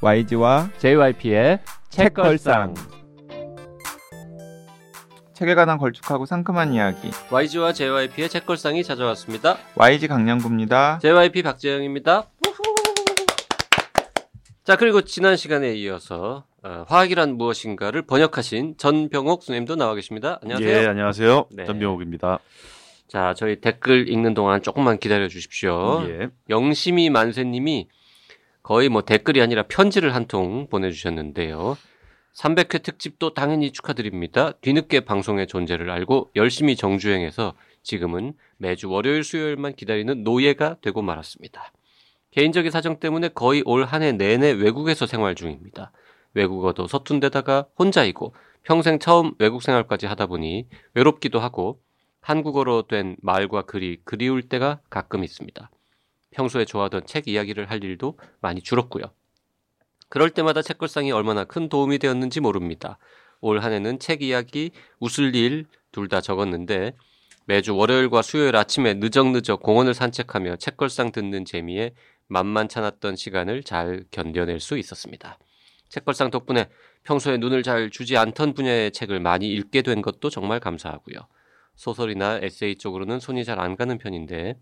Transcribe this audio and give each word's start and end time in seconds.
YG와 0.00 0.70
JYP의 0.78 1.58
책걸상. 1.88 2.74
책에 5.34 5.54
관한 5.56 5.76
걸쭉하고 5.78 6.24
상큼한 6.24 6.72
이야기. 6.72 7.10
YG와 7.30 7.72
JYP의 7.72 8.28
책걸상이 8.28 8.84
찾아왔습니다. 8.84 9.56
YG 9.74 10.06
강량구입니다. 10.06 11.00
JYP 11.02 11.42
박재영입니다. 11.42 12.28
자, 14.62 14.76
그리고 14.76 15.00
지난 15.02 15.36
시간에 15.36 15.74
이어서 15.74 16.44
어, 16.62 16.84
화학이란 16.86 17.36
무엇인가를 17.36 18.02
번역하신 18.02 18.76
전병옥 18.78 19.42
선생님도 19.42 19.74
나와 19.76 19.94
계십니다. 19.96 20.38
안녕하세요. 20.42 20.70
예, 20.70 20.86
안녕하세요. 20.86 21.46
네. 21.50 21.64
전병욱입니다. 21.64 22.38
자, 23.08 23.34
저희 23.36 23.60
댓글 23.60 24.08
읽는 24.08 24.34
동안 24.34 24.62
조금만 24.62 24.98
기다려 24.98 25.26
주십시오. 25.26 26.04
예. 26.08 26.28
영심이 26.50 27.10
만세님이 27.10 27.88
거의 28.68 28.90
뭐 28.90 29.00
댓글이 29.00 29.40
아니라 29.40 29.62
편지를 29.62 30.14
한 30.14 30.26
통 30.28 30.66
보내주셨는데요. 30.68 31.78
300회 32.34 32.82
특집도 32.82 33.32
당연히 33.32 33.72
축하드립니다. 33.72 34.52
뒤늦게 34.60 35.00
방송의 35.00 35.46
존재를 35.46 35.90
알고 35.90 36.32
열심히 36.36 36.76
정주행해서 36.76 37.54
지금은 37.82 38.34
매주 38.58 38.90
월요일 38.90 39.24
수요일만 39.24 39.74
기다리는 39.74 40.22
노예가 40.22 40.76
되고 40.82 41.00
말았습니다. 41.00 41.72
개인적인 42.30 42.70
사정 42.70 43.00
때문에 43.00 43.28
거의 43.28 43.62
올 43.64 43.84
한 43.86 44.02
해 44.02 44.12
내내 44.12 44.50
외국에서 44.50 45.06
생활 45.06 45.34
중입니다. 45.34 45.90
외국어도 46.34 46.86
서툰 46.86 47.20
데다가 47.20 47.64
혼자이고 47.78 48.34
평생 48.64 48.98
처음 48.98 49.32
외국 49.38 49.62
생활까지 49.62 50.04
하다 50.04 50.26
보니 50.26 50.66
외롭기도 50.92 51.40
하고 51.40 51.80
한국어로 52.20 52.86
된 52.86 53.16
말과 53.22 53.62
글이 53.62 54.02
그리울 54.04 54.42
때가 54.42 54.80
가끔 54.90 55.24
있습니다. 55.24 55.70
평소에 56.30 56.64
좋아하던 56.64 57.06
책 57.06 57.28
이야기를 57.28 57.70
할 57.70 57.82
일도 57.84 58.18
많이 58.40 58.60
줄었고요. 58.62 59.04
그럴 60.08 60.30
때마다 60.30 60.62
책걸상이 60.62 61.12
얼마나 61.12 61.44
큰 61.44 61.68
도움이 61.68 61.98
되었는지 61.98 62.40
모릅니다. 62.40 62.98
올 63.40 63.60
한 63.60 63.72
해는 63.72 63.98
책 63.98 64.22
이야기, 64.22 64.70
웃을 65.00 65.34
일 65.34 65.66
둘 65.92 66.08
다 66.08 66.20
적었는데 66.20 66.92
매주 67.46 67.74
월요일과 67.74 68.20
수요일 68.22 68.56
아침에 68.56 68.94
느적느적 68.94 69.62
공원을 69.62 69.94
산책하며 69.94 70.56
책걸상 70.56 71.12
듣는 71.12 71.46
재미에 71.46 71.94
만만찮았던 72.26 73.16
시간을 73.16 73.62
잘 73.62 74.04
견뎌낼 74.10 74.60
수 74.60 74.76
있었습니다. 74.76 75.38
책걸상 75.88 76.30
덕분에 76.30 76.68
평소에 77.04 77.38
눈을 77.38 77.62
잘 77.62 77.88
주지 77.88 78.18
않던 78.18 78.52
분야의 78.52 78.92
책을 78.92 79.20
많이 79.20 79.50
읽게 79.50 79.80
된 79.80 80.02
것도 80.02 80.28
정말 80.28 80.60
감사하고요. 80.60 81.16
소설이나 81.76 82.38
에세이 82.42 82.76
쪽으로는 82.76 83.18
손이 83.18 83.44
잘 83.46 83.58
안 83.60 83.76
가는 83.76 83.96
편인데 83.96 84.58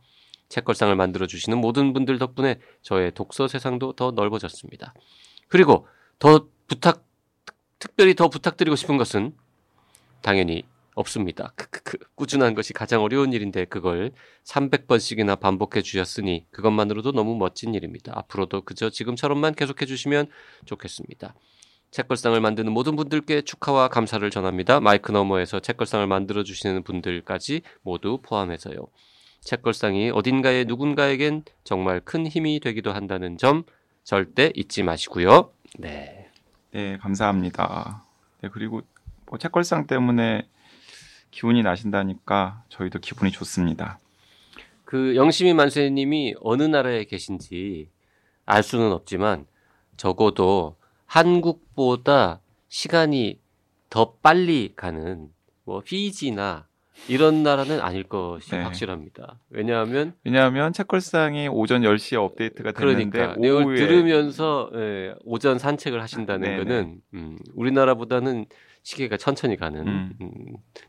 책걸상을 0.49 0.95
만들어 0.95 1.27
주시는 1.27 1.59
모든 1.59 1.93
분들 1.93 2.19
덕분에 2.19 2.61
저의 2.83 3.13
독서 3.13 3.49
세상도 3.49 3.93
더 3.95 4.11
넓어졌습니다. 4.11 4.95
그리고 5.49 5.87
더 6.19 6.47
부탁 6.67 7.05
특별히 7.79 8.15
더 8.15 8.29
부탁드리고 8.29 8.77
싶은 8.77 8.97
것은 8.97 9.35
당연히 10.23 10.65
없습니다. 10.95 11.53
크크크. 11.57 11.99
꾸준한 12.15 12.55
것이 12.55 12.73
가장 12.73 13.03
어려운 13.03 13.33
일인데 13.33 13.67
그걸 13.67 14.13
300번씩이나 14.45 15.39
반복해 15.39 15.83
주셨으니 15.83 16.47
그것만으로도 16.51 17.13
너무 17.13 17.37
멋진 17.37 17.75
일입니다. 17.75 18.13
앞으로도 18.17 18.63
그저 18.63 18.89
지금처럼만 18.89 19.55
계속해 19.55 19.85
주시면 19.85 20.27
좋겠습니다. 20.65 21.35
책걸상을 21.91 22.41
만드는 22.41 22.73
모든 22.73 22.97
분들께 22.97 23.43
축하와 23.43 23.89
감사를 23.89 24.29
전합니다. 24.31 24.81
마이크 24.81 25.13
너머에서 25.13 25.61
책걸상을 25.61 26.07
만들어 26.07 26.43
주시는 26.43 26.83
분들까지 26.83 27.63
모두 27.83 28.19
포함해서요. 28.23 28.89
책걸상이 29.41 30.11
어딘가에 30.11 30.65
누군가에겐 30.65 31.45
정말 31.65 32.01
큰 32.01 32.27
힘이 32.27 32.61
되기도 32.61 32.93
한다는 32.93 33.39
점 33.39 33.65
절대 34.05 34.53
잊지 34.55 34.83
마시고요. 34.83 35.53
네. 35.79 36.29
네, 36.73 36.97
감사합니다. 36.99 38.05
네, 38.43 38.49
그리고 38.53 38.83
뭐 39.27 39.39
책걸상 39.39 39.87
때문에 39.87 40.49
기운이 41.31 41.63
나신다니까 41.63 42.65
저희도 42.69 43.01
기분이 43.01 43.31
좋습니다. 43.31 43.99
그 44.85 45.17
영심이 45.17 45.53
만세님이 45.53 46.37
어느 46.41 46.63
나라에 46.63 47.05
계신지 47.05 47.89
알 48.45 48.63
수는 48.63 48.93
없지만 48.93 49.47
적어도 49.97 50.77
한국보다 51.07 52.41
시간이 52.69 53.41
더 53.91 54.13
빨리 54.23 54.73
가는 54.77 55.31
뭐 55.65 55.81
피지나 55.81 56.69
이런 57.09 57.43
나라는 57.43 57.81
아닐 57.81 58.03
것이 58.05 58.51
네. 58.51 58.63
확실합니다. 58.63 59.39
왜냐하면 59.51 60.15
왜냐하면 60.25 60.73
책걸상이 60.73 61.49
오전 61.49 61.83
10시에 61.83 62.17
업데이트가 62.17 62.73
됐는데 62.73 63.11
그러니까 63.11 63.35
오후에 63.39 63.77
들으면서 63.77 64.71
예, 64.75 65.15
오전 65.25 65.59
산책을 65.59 66.03
하신다는 66.03 66.41
네네. 66.41 66.57
거는 66.57 67.01
음, 67.15 67.39
우리나라보다는 67.55 68.47
시계가 68.83 69.17
천천히 69.17 69.57
가는 69.57 69.87
음. 69.87 70.13
음, 70.21 70.31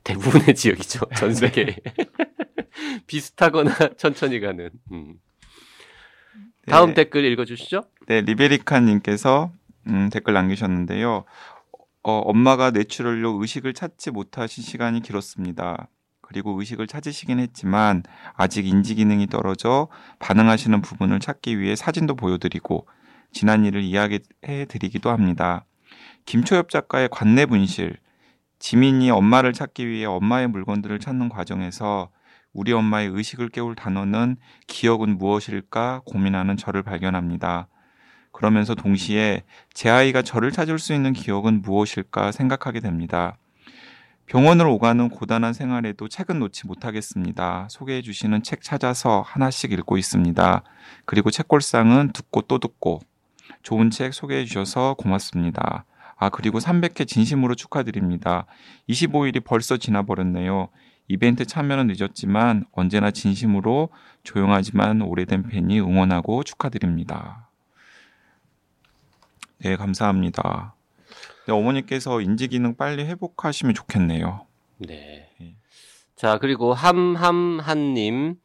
대부분의 0.03 0.53
지역이죠 0.56 1.01
전 1.16 1.34
세계 1.34 1.75
비슷하거나 3.07 3.72
천천히 3.97 4.40
가는. 4.40 4.69
음. 4.91 5.16
다음 6.67 6.90
네. 6.90 6.96
댓글 6.96 7.25
읽어주시죠. 7.25 7.84
네, 8.07 8.22
리베리카님께서 8.22 9.51
음, 9.88 10.09
댓글 10.09 10.34
남기셨는데요. 10.34 11.23
어, 12.03 12.12
엄마가 12.19 12.72
뇌출혈로 12.72 13.41
의식을 13.41 13.73
찾지 13.73 14.12
못하신 14.12 14.63
시간이 14.63 15.01
길었습니다. 15.01 15.90
그리고 16.27 16.59
의식을 16.59 16.88
찾으시긴 16.88 17.39
했지만 17.39 18.03
아직 18.33 18.67
인지 18.67 18.95
기능이 18.95 19.27
떨어져 19.27 19.88
반응하시는 20.19 20.81
부분을 20.81 21.21
찾기 21.21 21.57
위해 21.57 21.77
사진도 21.77 22.15
보여드리고 22.15 22.85
지난 23.31 23.63
일을 23.63 23.81
이야기해 23.81 24.66
드리기도 24.67 25.09
합니다. 25.09 25.63
김초엽 26.25 26.69
작가의 26.69 27.07
관내 27.09 27.45
분실, 27.45 27.95
지민이 28.59 29.09
엄마를 29.09 29.53
찾기 29.53 29.87
위해 29.87 30.03
엄마의 30.03 30.49
물건들을 30.49 30.99
찾는 30.99 31.29
과정에서 31.29 32.09
우리 32.51 32.73
엄마의 32.73 33.07
의식을 33.07 33.47
깨울 33.47 33.75
단어는 33.75 34.35
기억은 34.67 35.17
무엇일까 35.17 36.01
고민하는 36.05 36.57
저를 36.57 36.83
발견합니다. 36.83 37.69
그러면서 38.33 38.75
동시에 38.75 39.43
제 39.73 39.89
아이가 39.89 40.21
저를 40.21 40.51
찾을 40.51 40.77
수 40.77 40.93
있는 40.93 41.13
기억은 41.13 41.61
무엇일까 41.61 42.33
생각하게 42.33 42.81
됩니다. 42.81 43.37
병원을 44.27 44.67
오가는 44.67 45.07
고단한 45.07 45.53
생활에도 45.53 46.09
책은 46.09 46.39
놓지 46.39 46.67
못하겠습니다. 46.67 47.67
소개해 47.69 48.01
주시는 48.01 48.43
책 48.43 48.61
찾아서 48.61 49.21
하나씩 49.21 49.71
읽고 49.71 49.97
있습니다. 49.97 50.63
그리고 51.05 51.31
책골상은 51.31 52.11
듣고 52.11 52.41
또 52.41 52.59
듣고 52.59 52.99
좋은 53.63 53.89
책 53.89 54.13
소개해 54.13 54.43
주셔서 54.43 54.95
고맙습니다. 54.95 55.85
아, 56.17 56.29
그리고 56.29 56.59
300회 56.59 57.07
진심으로 57.07 57.55
축하드립니다. 57.55 58.47
25일이 58.89 59.43
벌써 59.45 59.77
지나버렸네요. 59.77 60.67
이벤트 61.07 61.45
참여는 61.45 61.87
늦었지만 61.87 62.66
언제나 62.73 63.11
진심으로 63.11 63.89
조용하지만 64.23 65.03
오래된 65.03 65.43
팬이 65.43 65.79
응원하고 65.79 66.43
축하드립니다. 66.43 67.47
네, 69.59 69.77
감사합니다. 69.77 70.76
네, 71.47 71.53
어머니께서 71.53 72.19
인지 72.19 72.50
기능 72.50 72.75
빨리 72.75 73.06
회복하시면 73.06 73.74
좋겠네요. 73.74 74.46
네. 74.80 75.30
네. 75.40 75.56
자, 76.18 76.40
그리고 76.40 76.74
함함한 76.74 77.94
님 77.94 78.35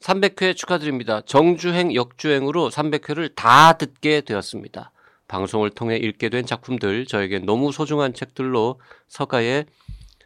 300회 0.00 0.54
축하드립니다. 0.54 1.22
정주행, 1.22 1.94
역주행으로 1.94 2.68
300회를 2.68 3.34
다 3.34 3.78
듣게 3.78 4.20
되었습니다. 4.20 4.92
방송을 5.26 5.70
통해 5.70 5.96
읽게 5.96 6.28
된 6.28 6.44
작품들, 6.44 7.06
저에겐 7.06 7.46
너무 7.46 7.72
소중한 7.72 8.12
책들로 8.12 8.78
서가의 9.08 9.64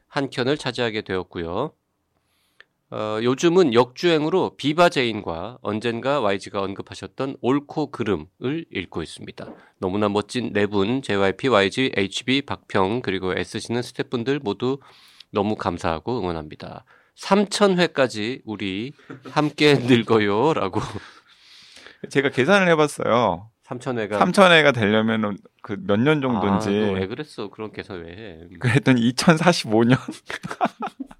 한 0.09 0.29
켠을 0.29 0.59
차지하게 0.59 1.03
되었고요. 1.03 1.73
어, 2.95 3.19
요즘은 3.23 3.73
역주행으로 3.73 4.57
비바 4.59 4.91
제인과 4.91 5.59
언젠가 5.63 6.21
YG가 6.21 6.61
언급하셨던 6.61 7.37
옳고 7.41 7.91
그름을 7.91 8.67
읽고 8.71 9.03
있습니다. 9.03 9.47
너무나 9.79 10.11
멋진 10.11 10.53
네 10.53 10.67
분, 10.67 11.01
JYP, 11.01 11.49
YG, 11.49 11.93
HB, 11.97 12.43
박평, 12.43 13.01
그리고 13.01 13.33
애쓰시는 13.37 13.81
스태프분들 13.81 14.41
모두 14.41 14.79
너무 15.31 15.57
감사하고 15.57 16.19
응원합니다. 16.21 16.85
3,000회까지 17.19 18.43
우리 18.45 18.93
함께 19.31 19.75
늙어요. 19.89 20.53
라고. 20.53 20.81
제가 22.11 22.29
계산을 22.29 22.69
해봤어요. 22.73 23.49
3,000회가. 23.69 24.19
3,000회가 24.19 24.75
되려면 24.75 25.39
그 25.63 25.77
몇 25.79 25.99
년 25.99 26.21
정도인지. 26.21 26.69
아, 26.69 26.73
너왜 26.89 27.07
그랬어? 27.07 27.49
그런 27.49 27.73
계산 27.73 28.03
왜 28.03 28.11
해? 28.11 28.39
그랬더니 28.59 29.11
2045년. 29.13 29.97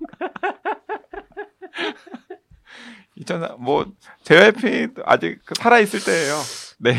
2000, 3.23 3.57
뭐, 3.61 3.87
JYP 4.23 4.89
아직 5.05 5.41
그 5.45 5.55
살아 5.55 5.79
있을 5.79 6.01
때예요 6.05 6.35
네. 6.79 6.95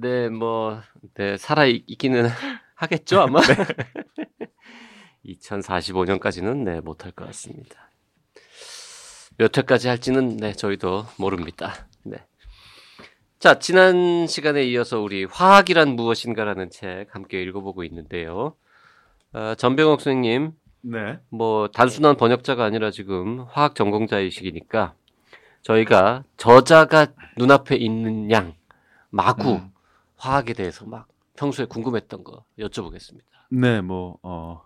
네, 0.00 0.28
뭐, 0.30 0.80
네, 1.14 1.36
살아 1.36 1.66
있기는 1.66 2.28
하겠죠, 2.74 3.20
아마? 3.20 3.40
2045년까지는, 5.26 6.64
네, 6.64 6.80
못할 6.80 7.12
것 7.12 7.26
같습니다. 7.26 7.90
몇 9.36 9.56
회까지 9.56 9.88
할지는, 9.88 10.38
네, 10.38 10.52
저희도 10.54 11.04
모릅니다. 11.18 11.86
네. 12.04 12.24
자, 13.38 13.58
지난 13.58 14.26
시간에 14.26 14.64
이어서 14.64 15.00
우리 15.00 15.24
화학이란 15.24 15.90
무엇인가라는 15.90 16.70
책 16.70 17.14
함께 17.14 17.42
읽어보고 17.42 17.84
있는데요. 17.84 18.56
어, 19.34 19.54
전병옥 19.54 20.00
선생님, 20.00 20.52
네. 20.80 21.18
뭐 21.30 21.68
단순한 21.68 22.16
번역자가 22.16 22.64
아니라 22.64 22.90
지금 22.90 23.44
화학 23.50 23.74
전공자이시기니까 23.74 24.94
저희가 25.62 26.24
저자가 26.36 27.06
눈앞에 27.36 27.76
있는 27.76 28.30
양 28.30 28.54
마구 29.10 29.54
음. 29.54 29.70
화학에 30.16 30.52
대해서 30.52 30.86
막 30.86 31.08
평소에 31.36 31.66
궁금했던 31.66 32.24
거 32.24 32.44
여쭤보겠습니다. 32.58 33.22
네, 33.50 33.80
뭐 33.80 34.18
어. 34.22 34.62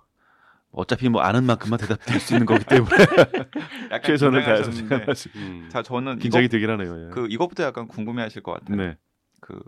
어차피 0.74 1.10
뭐 1.10 1.20
아는 1.20 1.44
만큼만 1.44 1.78
대답드릴 1.78 2.18
수 2.18 2.32
있는 2.32 2.46
거기 2.46 2.64
때문에 2.64 2.90
최선을 4.04 4.42
다해서. 4.42 4.72
생각하시고 4.72 5.38
음. 5.38 5.68
자 5.70 5.82
저는 5.82 6.18
긴장이 6.18 6.46
이거, 6.46 6.52
되긴 6.52 6.70
하네요. 6.70 7.06
예. 7.06 7.10
그 7.10 7.26
이것부터 7.28 7.62
약간 7.62 7.86
궁금해하실 7.86 8.42
것 8.42 8.52
같아요. 8.52 8.76
네. 8.78 8.96
그 9.40 9.60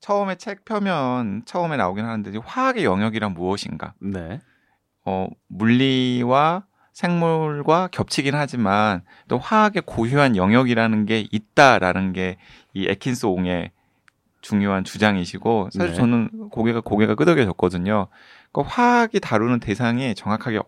처음에 0.00 0.34
책 0.34 0.66
펴면 0.66 1.44
처음에 1.46 1.78
나오긴 1.78 2.04
하는데 2.04 2.28
이제 2.28 2.38
화학의 2.44 2.84
영역이란 2.84 3.32
무엇인가? 3.32 3.94
네. 4.00 4.40
어, 5.06 5.28
물리와 5.46 6.66
생물과 6.98 7.88
겹치긴 7.92 8.34
하지만 8.34 9.02
또 9.28 9.38
화학의 9.38 9.82
고유한 9.86 10.36
영역이라는 10.36 11.06
게 11.06 11.26
있다라는 11.30 12.12
게 12.12 12.36
이 12.78 12.86
에킨스 12.88 13.26
옹의 13.26 13.72
중요한 14.40 14.84
주장이시고 14.84 15.70
사실 15.72 15.90
네. 15.90 15.96
저는 15.96 16.48
고개가 16.50 16.80
고개가 16.80 17.16
끄덕여졌거든요. 17.16 18.06
그러니까 18.52 18.74
화학이 18.74 19.18
다루는 19.18 19.58
대상이 19.58 20.14
정확하게 20.14 20.60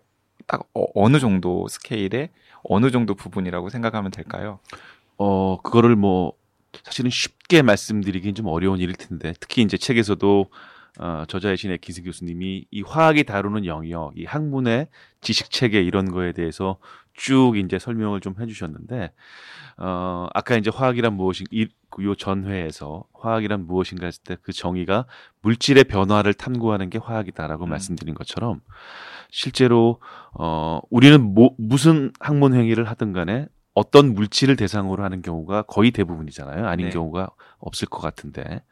딱 0.49 0.63
어, 0.75 1.09
느 1.09 1.21
정도 1.21 1.69
스케일에 1.69 2.31
어느 2.65 2.91
정도 2.91 3.15
부분이라고 3.15 3.69
생각하면 3.69 4.11
될까요? 4.11 4.59
어, 5.19 5.61
그거를 5.63 5.95
뭐 5.95 6.33
사실은 6.83 7.11
쉽게 7.11 7.63
말씀드리긴 7.63 8.35
좀 8.35 8.47
어려운 8.47 8.81
일일 8.81 8.97
텐데 8.97 9.33
특히 9.39 9.63
이제 9.63 9.77
책에서도 9.77 10.47
어, 10.99 11.25
저자이신 11.29 11.71
에키스 11.73 12.03
교수님이 12.03 12.67
이 12.71 12.83
화학이 12.83 13.25
다루는 13.25 13.65
영역, 13.65 14.13
이 14.17 14.25
학문의 14.25 14.89
지식 15.21 15.51
체계 15.51 15.83
이런 15.83 16.11
거에 16.11 16.33
대해서 16.33 16.79
쭉 17.15 17.57
이제 17.57 17.79
설명을 17.79 18.21
좀 18.21 18.35
해주셨는데 18.39 19.13
어, 19.79 20.29
아까 20.35 20.57
이제 20.57 20.71
화학이란 20.73 21.15
무엇인 21.15 21.47
이요 21.51 22.15
전회에서 22.15 23.05
화학이란 23.15 23.67
무엇인가 23.67 24.07
했을 24.07 24.23
때 24.25 24.37
그 24.43 24.53
정의가 24.53 25.07
물질의 25.43 25.85
변화를 25.85 26.35
탐구하는 26.35 26.91
게 26.91 26.99
화학이다라고 26.99 27.65
음. 27.65 27.71
말씀드린 27.71 28.15
것처럼 28.15 28.61
실제로 29.31 30.01
어, 30.33 30.81
우리는 30.91 31.35
뭐, 31.35 31.55
무슨 31.59 32.13
학문 32.21 32.55
행위를 32.55 32.85
하든 32.85 33.13
간에 33.13 33.47
어떤 33.75 34.15
물질을 34.15 34.57
대상으로 34.57 35.05
하는 35.05 35.23
경우가 35.23 35.63
거의 35.63 35.91
대부분이잖아요. 35.91 36.67
아닌 36.67 36.87
네. 36.87 36.93
경우가 36.93 37.31
없을 37.59 37.89
것 37.89 38.01
같은데 38.01 38.63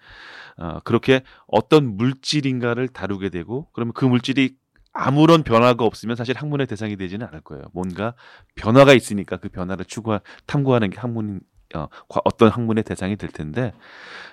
어, 0.56 0.80
그렇게 0.84 1.22
어떤 1.46 1.96
물질인가를 1.96 2.88
다루게 2.88 3.28
되고 3.28 3.68
그러면 3.72 3.92
그 3.92 4.04
물질이 4.04 4.56
아무런 4.92 5.44
변화가 5.44 5.84
없으면 5.84 6.16
사실 6.16 6.36
학문의 6.36 6.66
대상이 6.66 6.96
되지는 6.96 7.26
않을 7.28 7.42
거예요. 7.42 7.64
뭔가 7.72 8.14
변화가 8.56 8.94
있으니까 8.94 9.36
그 9.36 9.48
변화를 9.48 9.84
추구하 9.84 10.20
탐구하는 10.46 10.90
게 10.90 10.98
학문 10.98 11.40
어, 11.74 11.86
과- 12.08 12.22
어떤 12.24 12.48
학문의 12.48 12.82
대상이 12.82 13.16
될 13.16 13.30
텐데 13.30 13.72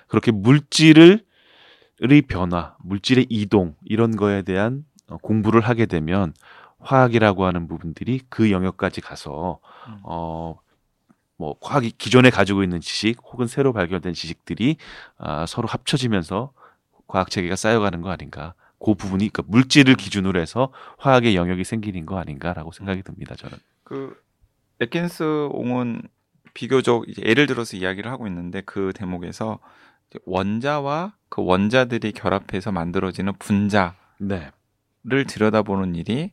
그렇게 0.07 0.31
물질을 0.31 1.23
의 2.01 2.21
변화, 2.23 2.75
물질의 2.83 3.27
이동 3.29 3.75
이런 3.85 4.15
거에 4.15 4.41
대한 4.41 4.83
어, 5.07 5.17
공부를 5.17 5.61
하게 5.61 5.85
되면 5.85 6.33
화학이라고 6.79 7.45
하는 7.45 7.67
부분들이 7.67 8.21
그 8.29 8.51
영역까지 8.51 9.01
가서 9.01 9.59
음. 9.87 9.99
어, 10.03 10.59
뭐 11.37 11.55
과학이 11.59 11.91
기존에 11.91 12.29
가지고 12.29 12.63
있는 12.63 12.79
지식 12.79 13.17
혹은 13.23 13.47
새로 13.47 13.73
발견된 13.73 14.13
지식들이 14.13 14.77
아, 15.17 15.45
서로 15.45 15.67
합쳐지면서 15.67 16.51
과학 17.07 17.29
체계가 17.29 17.55
쌓여가는 17.55 18.01
거 18.01 18.09
아닌가. 18.09 18.53
그 18.79 18.93
부분이 18.93 19.29
그러니까 19.29 19.43
물질을 19.47 19.95
기준으로 19.95 20.39
해서 20.39 20.71
화학의 20.97 21.35
영역이 21.35 21.63
생기는 21.63 22.05
거 22.05 22.17
아닌가라고 22.17 22.71
생각이 22.71 23.03
듭니다. 23.03 23.35
저는. 23.35 23.57
그 23.83 24.15
에킨스 24.79 25.49
옹은 25.51 26.01
비교적 26.53 27.07
이제 27.09 27.21
예를 27.25 27.47
들어서 27.47 27.77
이야기를 27.77 28.11
하고 28.11 28.27
있는데 28.27 28.61
그 28.61 28.91
대목에서 28.95 29.59
원자와 30.25 31.13
그 31.29 31.43
원자들이 31.43 32.11
결합해서 32.13 32.71
만들어지는 32.71 33.33
분자를 33.39 33.93
네. 34.19 34.51
들여다보는 35.03 35.95
일이 35.95 36.31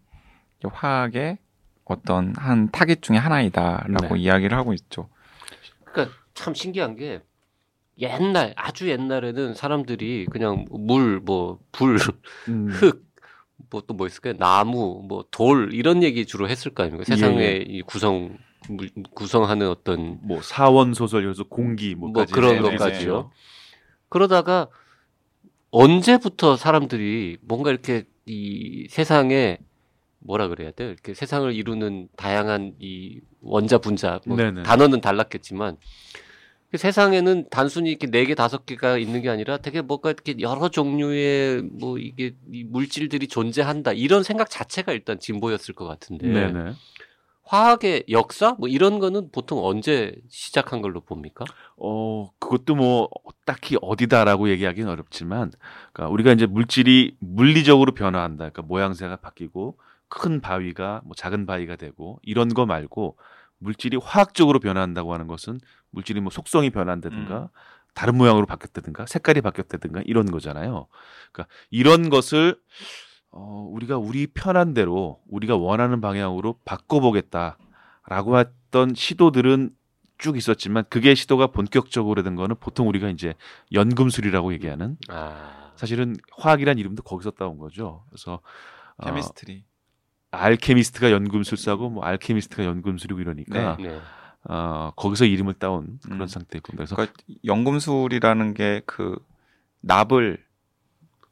화학의 0.72 1.38
어떤 1.84 2.34
한 2.36 2.70
타깃 2.70 3.02
중에 3.02 3.16
하나이다라고 3.16 4.14
네. 4.14 4.20
이야기를 4.20 4.56
하고 4.56 4.72
있죠. 4.74 5.08
그러니까 5.84 6.16
참 6.34 6.54
신기한 6.54 6.96
게 6.96 7.20
옛날 7.98 8.52
아주 8.56 8.88
옛날에는 8.88 9.54
사람들이 9.54 10.26
그냥 10.30 10.64
물 10.70 11.20
뭐 11.24 11.58
불 11.72 11.98
음, 12.48 12.68
흙, 12.70 13.04
뭐 13.70 13.82
또 13.82 13.94
뭐 13.94 14.06
있을까요? 14.06 14.34
나무, 14.38 15.04
뭐 15.08 15.24
돌 15.30 15.74
이런 15.74 16.02
얘기 16.02 16.24
주로 16.26 16.48
했을 16.48 16.72
거 16.72 16.82
아닙니까? 16.84 17.04
예, 17.10 17.14
세상의 17.14 17.62
이 17.68 17.82
구성 17.82 18.38
물- 18.68 18.90
구성하는 19.14 19.68
어떤 19.68 20.18
뭐 20.22 20.40
사원 20.40 20.94
소설 20.94 21.24
여기서 21.24 21.44
공기 21.44 21.94
뭐 21.94 22.08
뭐까지 22.08 22.32
그런 22.32 22.62
것까지요. 22.62 23.30
그러다가 24.08 24.68
언제부터 25.70 26.56
사람들이 26.56 27.38
뭔가 27.42 27.70
이렇게 27.70 28.04
이 28.26 28.86
세상에 28.90 29.58
뭐라 30.24 30.48
그래야 30.48 30.70
돼요? 30.70 30.88
이렇게 30.88 31.14
세상을 31.14 31.52
이루는 31.52 32.08
다양한 32.16 32.74
이 32.80 33.20
원자 33.40 33.78
분자 33.78 34.20
뭐. 34.26 34.36
단어는 34.62 35.00
달랐겠지만 35.00 35.76
그 36.70 36.78
세상에는 36.78 37.48
단순히 37.50 37.90
이렇게 37.90 38.06
네 38.06 38.24
개 38.24 38.34
다섯 38.34 38.64
개가 38.64 38.96
있는 38.98 39.20
게 39.20 39.28
아니라 39.28 39.58
되게 39.58 39.82
뭔가 39.82 40.10
이렇게 40.10 40.34
여러 40.40 40.68
종류의 40.70 41.62
뭐 41.62 41.98
이게 41.98 42.34
이 42.50 42.64
물질들이 42.64 43.28
존재한다 43.28 43.92
이런 43.92 44.22
생각 44.22 44.48
자체가 44.48 44.92
일단 44.92 45.18
진보였을 45.18 45.74
것 45.74 45.86
같은데 45.86 46.26
네네. 46.28 46.72
화학의 47.44 48.04
역사 48.10 48.54
뭐 48.58 48.68
이런 48.68 48.98
거는 48.98 49.30
보통 49.30 49.62
언제 49.64 50.14
시작한 50.30 50.80
걸로 50.80 51.00
봅니까? 51.00 51.44
어, 51.76 52.30
그것도 52.38 52.74
뭐 52.76 53.10
딱히 53.44 53.76
어디다라고 53.82 54.48
얘기하기는 54.48 54.88
어렵지만, 54.88 55.52
그러니까 55.92 56.12
우리가 56.14 56.32
이제 56.32 56.46
물질이 56.46 57.16
물리적으로 57.18 57.92
변화한다. 57.92 58.48
그러니까 58.48 58.62
모양새가 58.62 59.16
바뀌고 59.16 59.76
큰 60.14 60.40
바위가 60.42 61.00
뭐 61.04 61.14
작은 61.14 61.46
바위가 61.46 61.76
되고 61.76 62.20
이런 62.22 62.52
거 62.52 62.66
말고 62.66 63.16
물질이 63.58 63.96
화학적으로 63.96 64.60
변화한다고 64.60 65.14
하는 65.14 65.26
것은 65.26 65.58
물질이 65.90 66.20
뭐 66.20 66.30
속성이 66.30 66.68
변한다든가 66.68 67.38
음. 67.38 67.48
다른 67.94 68.16
모양으로 68.16 68.44
바뀌었다든가 68.44 69.06
색깔이 69.06 69.40
바뀌었다든가 69.40 70.02
이런 70.04 70.30
거잖아요. 70.30 70.86
그러니까 71.32 71.54
이런 71.70 72.10
것을 72.10 72.60
어, 73.30 73.66
우리가 73.70 73.96
우리 73.96 74.26
편한 74.26 74.74
대로 74.74 75.20
우리가 75.28 75.56
원하는 75.56 76.02
방향으로 76.02 76.58
바꿔보겠다라고 76.66 78.38
했던 78.38 78.94
시도들은 78.94 79.70
쭉 80.18 80.36
있었지만 80.36 80.84
그게 80.90 81.14
시도가 81.14 81.48
본격적으로 81.48 82.22
된 82.22 82.36
거는 82.36 82.56
보통 82.60 82.88
우리가 82.88 83.08
이제 83.08 83.34
연금술이라고 83.72 84.52
얘기하는 84.52 84.98
아, 85.08 85.72
사실은 85.76 86.16
화학이란 86.36 86.78
이름도 86.78 87.02
거기서 87.02 87.30
따온 87.30 87.56
거죠. 87.56 88.04
그래서 88.10 88.40
어, 88.98 89.06
케미스트리. 89.06 89.64
알케미스트가 90.32 91.10
연금술사고 91.12 91.90
뭐 91.90 92.02
알케미스트가 92.04 92.64
연금술이고 92.64 93.20
이러니까 93.20 93.76
네. 93.80 94.00
어, 94.48 94.90
거기서 94.96 95.26
이름을 95.26 95.54
따온 95.54 95.98
그런 96.02 96.22
음. 96.22 96.26
상태고 96.26 96.72
그래서 96.74 96.96
그러니까 96.96 97.14
연금술이라는 97.44 98.54
게 98.54 98.82
그 98.86 99.16
납을 99.82 100.38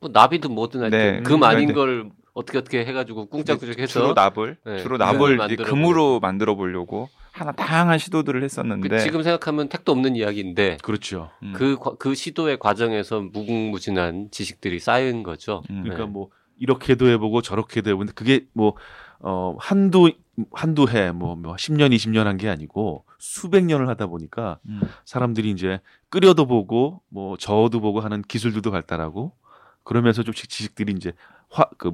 뭐 0.01 0.11
나비든 0.13 0.53
뭐든 0.53 0.89
네. 0.91 0.97
하여튼 0.97 1.23
금 1.25 1.37
음, 1.37 1.43
아닌 1.45 1.69
네. 1.69 1.73
걸 1.75 2.11
어떻게 2.33 2.59
어떻게 2.59 2.85
해가지고 2.85 3.27
꿍짝꿍짝 3.27 3.79
해서 3.79 3.93
주로 3.93 4.13
납을 4.13 4.57
네, 4.65 4.79
주로 4.79 4.97
납을 4.97 5.33
이제 5.35 5.37
만들어 5.37 5.65
금으로 5.65 6.21
만들어 6.21 6.55
보려고 6.57 7.09
하나 7.33 7.53
다양한 7.53 7.99
시도들을 7.99 8.43
했었는데 8.43 8.89
그 8.89 8.99
지금 9.01 9.23
생각하면 9.23 9.69
택도 9.69 9.93
없는 9.93 10.17
이야기인데 10.17 10.79
그렇죠. 10.83 11.31
음, 11.43 11.53
그, 11.55 11.77
과- 11.79 11.95
그 11.99 12.15
시도의 12.15 12.59
과정에서 12.59 13.21
무궁무진한 13.21 14.29
지식들이 14.31 14.79
쌓인 14.81 15.23
거죠. 15.23 15.63
음. 15.71 15.83
그러니까 15.83 16.05
네. 16.07 16.11
뭐 16.11 16.31
이렇게도 16.61 17.09
해보고 17.09 17.43
저렇게도 17.43 17.91
해보고 17.91 17.99
근데 18.01 18.13
그게 18.15 18.47
뭐 18.53 18.75
어, 19.19 19.57
한두 19.59 20.13
한두 20.53 20.87
해, 20.89 21.11
뭐, 21.13 21.37
뭐 21.37 21.55
10년, 21.57 21.95
20년 21.95 22.25
한 22.25 22.37
게 22.39 22.49
아니고 22.49 23.05
수백 23.19 23.65
년을 23.65 23.89
하다 23.89 24.07
보니까 24.07 24.59
음. 24.67 24.81
사람들이 25.05 25.51
이제 25.51 25.81
끓여도 26.09 26.47
보고 26.47 27.03
뭐 27.09 27.37
저어도 27.37 27.81
보고 27.81 28.01
하는 28.01 28.23
기술들도 28.23 28.71
발달하고 28.71 29.33
그러면서 29.85 30.23
좀 30.23 30.33
지식들이 30.35 30.93
이제 30.93 31.13
화 31.51 31.65
그 31.77 31.93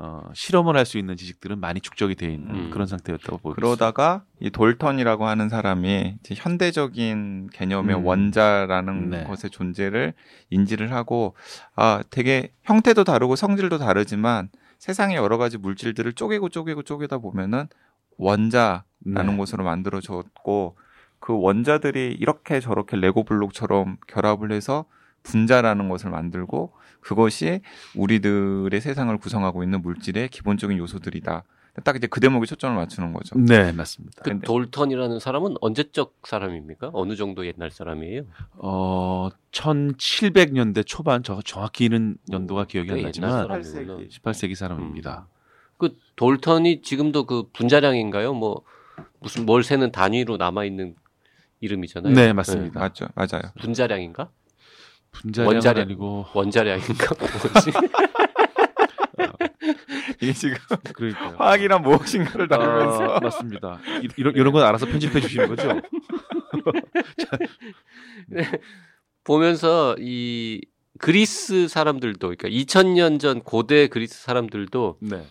어, 0.00 0.22
실험을 0.32 0.76
할 0.76 0.86
수 0.86 0.96
있는 0.96 1.16
지식들은 1.16 1.58
많이 1.58 1.80
축적이 1.80 2.14
돼 2.14 2.32
있는 2.32 2.54
음. 2.54 2.70
그런 2.70 2.86
상태였다고 2.86 3.38
보고 3.38 3.54
그러다가 3.54 4.22
이 4.40 4.48
돌턴이라고 4.48 5.26
하는 5.26 5.48
사람이 5.48 6.18
이제 6.20 6.34
현대적인 6.36 7.50
개념의 7.52 7.96
음. 7.96 8.06
원자라는 8.06 9.10
네. 9.10 9.24
것의 9.24 9.50
존재를 9.50 10.14
인지를 10.50 10.92
하고 10.92 11.34
아 11.74 12.02
되게 12.10 12.52
형태도 12.62 13.02
다르고 13.02 13.34
성질도 13.34 13.78
다르지만 13.78 14.50
세상의 14.78 15.16
여러 15.16 15.36
가지 15.36 15.58
물질들을 15.58 16.12
쪼개고 16.12 16.48
쪼개고 16.50 16.84
쪼개다 16.84 17.18
보면은 17.18 17.66
원자라는 18.18 18.82
네. 19.04 19.36
것으로 19.36 19.64
만들어졌고 19.64 20.76
그 21.18 21.36
원자들이 21.36 22.16
이렇게 22.20 22.60
저렇게 22.60 22.96
레고 22.96 23.24
블록처럼 23.24 23.96
결합을 24.06 24.52
해서 24.52 24.84
분자라는 25.24 25.88
것을 25.88 26.10
만들고 26.10 26.72
그것이 27.00 27.60
우리들의 27.94 28.80
세상을 28.80 29.16
구성하고 29.18 29.62
있는 29.62 29.82
물질의 29.82 30.28
기본적인 30.28 30.76
요소들이다. 30.78 31.44
딱 31.84 31.96
이제 31.96 32.06
그 32.08 32.18
대목에 32.20 32.44
초점을 32.46 32.74
맞추는 32.76 33.12
거죠. 33.12 33.38
네, 33.38 33.70
맞습니다. 33.72 34.22
그 34.22 34.40
돌턴이라는 34.40 35.20
사람은 35.20 35.56
언제적 35.60 36.16
사람입니까? 36.24 36.90
어느 36.92 37.14
정도 37.14 37.46
옛날 37.46 37.70
사람이에요? 37.70 38.22
어, 38.56 39.28
1700년대 39.52 40.84
초반 40.86 41.22
저 41.22 41.40
정확히는 41.40 42.16
연도가 42.32 42.64
기억이 42.64 42.90
안꽤 42.90 43.02
나지만 43.04 43.30
옛날 43.30 43.62
사람이구나. 43.62 44.08
18세기 44.08 44.54
사람입니다. 44.56 45.28
그 45.76 45.96
돌턴이 46.16 46.82
지금도 46.82 47.26
그 47.26 47.48
분자량인가요? 47.52 48.34
뭐 48.34 48.62
무슨 49.20 49.46
뭘 49.46 49.62
세는 49.62 49.92
단위로 49.92 50.36
남아 50.36 50.64
있는 50.64 50.96
이름이잖아요. 51.60 52.12
네, 52.14 52.32
맞습니다. 52.32 52.80
맞죠, 52.80 53.06
맞아요. 53.14 53.42
네. 53.54 53.62
분자량인가? 53.62 54.30
원자량. 55.44 55.82
아니고 55.82 56.26
원자량인가? 56.34 57.14
뭐지? 57.18 57.70
이게 60.20 60.32
지금 60.32 60.56
그러니까요. 60.94 61.36
화학이란 61.38 61.82
무엇인가를 61.82 62.48
다루면서 62.48 63.04
아, 63.14 63.20
맞습니다. 63.20 63.80
이- 64.02 64.08
이런 64.16 64.34
이런 64.34 64.52
건 64.52 64.64
알아서 64.64 64.86
편집해 64.86 65.20
주시는 65.20 65.48
거죠? 65.48 65.80
보면서 69.24 69.94
이 69.98 70.60
그리스 70.98 71.68
사람들도 71.68 72.18
그러니까 72.36 72.48
2000년 72.48 73.20
전 73.20 73.40
고대 73.42 73.86
그리스 73.88 74.22
사람들도 74.22 74.98
네. 75.00 75.26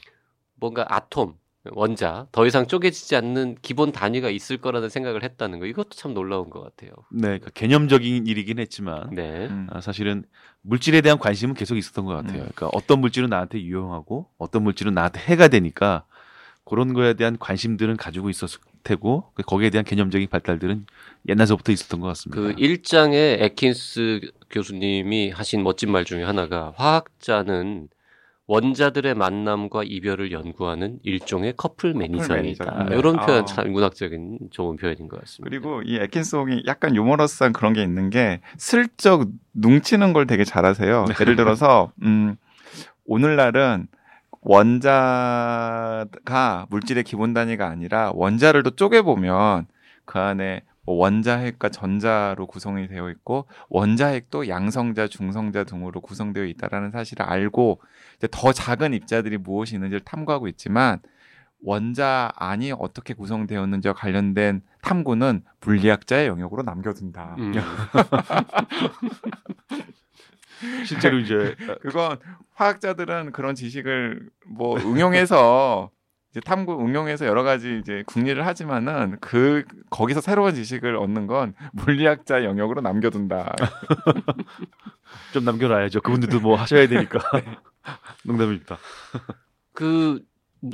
뭔가 0.56 0.86
아톰 0.90 1.36
원자 1.72 2.28
더 2.32 2.46
이상 2.46 2.68
쪼개지지 2.68 3.16
않는 3.16 3.58
기본 3.62 3.92
단위가 3.92 4.30
있을 4.30 4.58
거라는 4.58 4.90
생각을 4.90 5.24
했다는 5.24 5.60
거 5.60 5.66
이것도 5.66 5.90
참 5.92 6.14
놀라운 6.14 6.50
것 6.50 6.62
같아요. 6.62 6.92
네, 7.12 7.22
그러니까 7.22 7.50
개념적인 7.52 8.28
일이긴 8.28 8.60
했지만 8.60 9.10
네. 9.12 9.48
음. 9.48 9.68
아, 9.72 9.82
사실은 9.82 10.24
물질에 10.62 11.02
대한 11.02 11.18
관심은 11.18 11.56
계속 11.56 11.78
있었던 11.78 12.06
것 12.06 12.14
같아요. 12.14 12.44
음. 12.44 12.50
그러니까 12.56 12.70
어떤 12.74 13.00
물질은 13.00 13.30
나한테 13.30 13.62
유용하고 13.62 14.28
어떤 14.38 14.64
물질은 14.64 14.94
나한테 14.94 15.20
해가 15.22 15.48
되니까 15.48 16.06
그런 16.66 16.94
거에 16.94 17.14
대한 17.14 17.38
관심들은 17.40 17.96
가지고 17.96 18.30
있었을 18.30 18.60
테고 18.84 19.32
그 19.34 19.44
거기에 19.44 19.70
대한 19.70 19.86
개념적인 19.86 20.28
발달들은 20.30 20.86
옛날서부터 21.30 21.72
있었던 21.72 22.00
것 22.00 22.08
같습니다. 22.08 22.42
그 22.42 22.54
일장에 22.58 23.38
에킨스 23.40 24.32
교수님이 24.50 25.32
하신 25.32 25.64
멋진 25.64 25.92
말 25.92 26.06
중에 26.06 26.24
하나가 26.24 26.74
화학자는 26.76 27.90
원자들의 28.48 29.14
만남과 29.14 29.84
이별을 29.84 30.32
연구하는 30.32 31.00
일종의 31.04 31.56
커플 31.58 31.94
매니저이다. 31.94 32.36
매니저. 32.36 32.64
네. 32.90 32.98
이런 32.98 33.18
표현 33.18 33.42
아. 33.42 33.46
참 33.46 33.72
문학적인 33.72 34.40
좋은 34.52 34.78
표현인 34.78 35.10
것 35.10 35.20
같습니다. 35.20 35.50
그리고 35.50 35.82
이 35.84 35.98
에킨스 35.98 36.40
옹이 36.40 36.64
약간 36.66 36.96
유머러스한 36.96 37.52
그런 37.52 37.74
게 37.74 37.84
있는 37.84 38.10
게 38.10 38.40
슬쩍 38.58 39.28
뭉치는 39.52 40.14
걸 40.14 40.28
되게 40.28 40.46
잘하세요. 40.46 41.08
예를 41.20 41.36
들어서 41.36 41.92
음 42.04 42.38
오늘날은 43.06 43.88
원자가 44.42 46.08
물질의 46.70 47.04
기본 47.04 47.34
단위가 47.34 47.68
아니라 47.68 48.12
원자를 48.14 48.64
또 48.64 48.70
쪼개 48.70 49.02
보면 49.02 49.68
그 50.06 50.20
안에 50.20 50.62
뭐 50.77 50.77
원자핵과 50.88 51.70
전자로 51.70 52.48
구성이 52.48 52.88
되어 52.88 53.12
있고 53.12 53.48
원자핵도 53.70 54.48
양성자, 54.48 55.08
중성자 55.08 55.66
등으로 55.66 56.02
구성되어 56.02 56.46
있다라는 56.46 56.92
사실을 56.92 57.26
알고 57.26 57.82
이제 58.18 58.28
더 58.32 58.54
작은 58.54 58.94
입자들이 58.94 59.38
무엇이 59.38 59.76
있는지를 59.76 60.00
탐구하고 60.02 60.48
있지만 60.48 61.00
원자 61.62 62.32
안이 62.36 62.74
어떻게 62.78 63.14
구성되었는지와 63.14 63.94
관련된 63.94 64.62
탐구는 64.82 65.44
물리학자의 65.62 66.28
영역으로 66.28 66.64
남겨둔다. 66.64 67.36
음. 67.38 67.54
실제로 70.86 71.20
이제 71.20 71.56
그건 71.82 72.18
화학자들은 72.54 73.32
그런 73.32 73.56
지식을 73.56 74.30
뭐 74.48 74.78
응용해서 74.78 75.92
이제 76.32 76.40
탐구 76.42 76.80
응용해서 76.80 77.26
여러 77.26 77.44
가지 77.44 77.80
이제 77.80 78.04
궁리를 78.06 78.46
하지만은 78.46 79.18
그 79.22 79.64
거기서 79.90 80.22
새로운 80.22 80.54
지식을 80.56 80.96
얻는 80.96 81.28
건 81.28 81.54
물리학자 81.74 82.44
영역으로 82.44 82.82
남겨둔다. 82.82 83.56
좀 85.34 85.46
남겨놔야죠. 85.46 86.02
그분들도 86.02 86.40
뭐 86.42 86.56
하셔야 86.56 86.88
되니까. 86.88 87.20
농담입니다. 88.26 88.78
그 89.74 90.22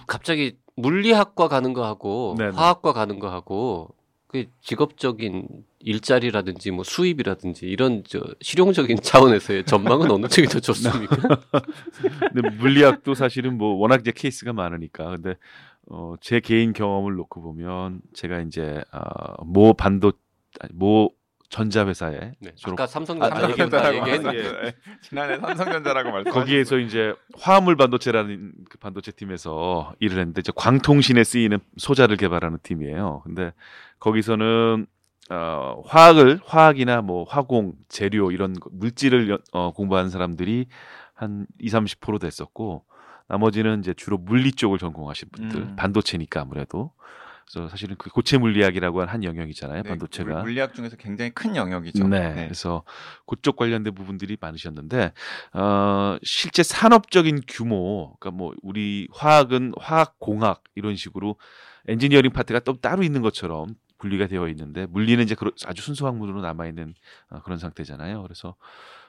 갑자기 0.08 0.58
물리학과 0.76 1.48
가는 1.48 1.74
거 1.74 1.86
하고 1.86 2.36
네네. 2.38 2.56
화학과 2.56 2.94
가는 2.94 3.20
거 3.20 3.30
하고 3.30 3.94
그 4.34 4.46
직업적인 4.62 5.48
일자리라든지 5.78 6.72
뭐 6.72 6.84
수입이라든지 6.84 7.68
이런 7.68 8.04
저 8.04 8.20
실용적인 8.42 8.98
차원에서의 9.04 9.64
전망은 9.66 10.10
어느 10.10 10.26
쪽이 10.28 10.48
더 10.48 10.60
좋습니까? 10.60 11.16
근데 12.34 12.50
물리학도 12.58 13.14
사실은 13.14 13.60
뭐 13.60 13.76
워낙 13.76 14.00
이제 14.02 14.12
케이스가 14.12 14.52
많으니까. 14.52 15.06
근데 15.12 15.36
어, 15.88 16.16
제 16.20 16.40
개인 16.40 16.74
경험을 16.74 17.14
놓고 17.14 17.44
보면 17.44 18.02
제가 18.16 18.40
이제 18.40 18.82
어, 18.92 19.44
모 19.46 19.74
반도 19.76 20.14
아니, 20.62 20.74
모 20.74 21.12
전자회사에 21.50 22.32
네. 22.40 22.52
졸업- 22.56 22.74
아까 22.80 22.88
삼성전자 22.88 23.36
아, 23.36 23.50
얘기했다 23.52 23.78
삼성전자라고 23.78 23.98
얘기했는데 24.00 24.42
말씀- 24.52 24.66
예. 24.66 24.76
지난해 25.04 25.38
삼성전자라고 25.38 26.12
말씀. 26.12 26.32
거기에서 26.32 26.80
이제 26.80 27.14
화합물 27.40 27.76
반도체라는 27.76 28.54
그 28.68 28.80
반도체 28.80 29.12
팀에서 29.12 29.94
일을 30.00 30.18
했는데 30.18 30.40
이제 30.40 30.52
광통신에 30.56 31.24
쓰이는 31.24 31.60
소자를 31.78 32.18
개발하는 32.18 32.58
팀이에요. 32.64 33.22
근데 33.26 33.54
거기서는 34.08 34.86
어, 35.30 35.82
화학을 35.86 36.42
화학이나 36.46 37.02
뭐 37.02 37.24
화공, 37.24 37.74
재료 37.88 38.32
이런 38.32 38.54
거- 38.60 38.70
물질을 38.74 39.30
연- 39.30 39.40
어, 39.54 39.72
공부하는 39.72 40.10
사람들이 40.10 40.68
한 41.14 41.48
2, 41.60 41.70
30% 41.70 42.20
됐었고 42.20 42.84
나머지는 43.30 43.80
이제 43.80 43.94
주로 43.94 44.18
물리 44.18 44.52
쪽을 44.52 44.78
전공하신 44.80 45.30
분들, 45.32 45.62
음. 45.62 45.76
반도체니까 45.78 46.42
아무래도 46.42 46.92
그래서 47.50 47.70
사실은 47.70 47.96
그 47.98 48.10
고체 48.10 48.38
물리학이라고 48.38 49.00
하는 49.02 49.14
한 49.14 49.24
영역이잖아요, 49.24 49.84
네, 49.84 49.90
반도체가. 49.90 50.34
물- 50.34 50.42
물리학 50.42 50.74
중에서 50.74 50.98
굉장히 50.98 51.32
큰 51.32 51.56
영역이죠. 51.56 52.06
네, 52.10 52.34
네. 52.34 52.44
그래서 52.44 52.84
그쪽 53.26 53.56
관련된 53.56 53.96
부분들이 53.96 54.36
많으셨는데 54.42 55.14
어, 55.54 56.18
실제 56.24 56.64
산업적인 56.64 57.44
규모, 57.48 58.18
그러니까 58.20 58.38
뭐 58.38 58.54
우리 58.62 59.08
화학은 59.14 59.74
화학 59.80 60.20
공학 60.20 60.64
이런 60.76 60.98
식으로 60.98 61.38
엔지니어링 61.88 62.32
파트가 62.32 62.60
또 62.62 62.74
따로 62.80 63.04
있는 63.04 63.22
것처럼 63.22 63.68
분리가 64.04 64.28
되어 64.28 64.48
있는데 64.50 64.86
물리는 64.88 65.24
이제 65.24 65.36
아주 65.66 65.82
순수 65.82 66.06
학문으로 66.06 66.42
남아 66.42 66.68
있는 66.68 66.94
어, 67.30 67.40
그런 67.42 67.58
상태잖아요. 67.58 68.22
그래서 68.24 68.56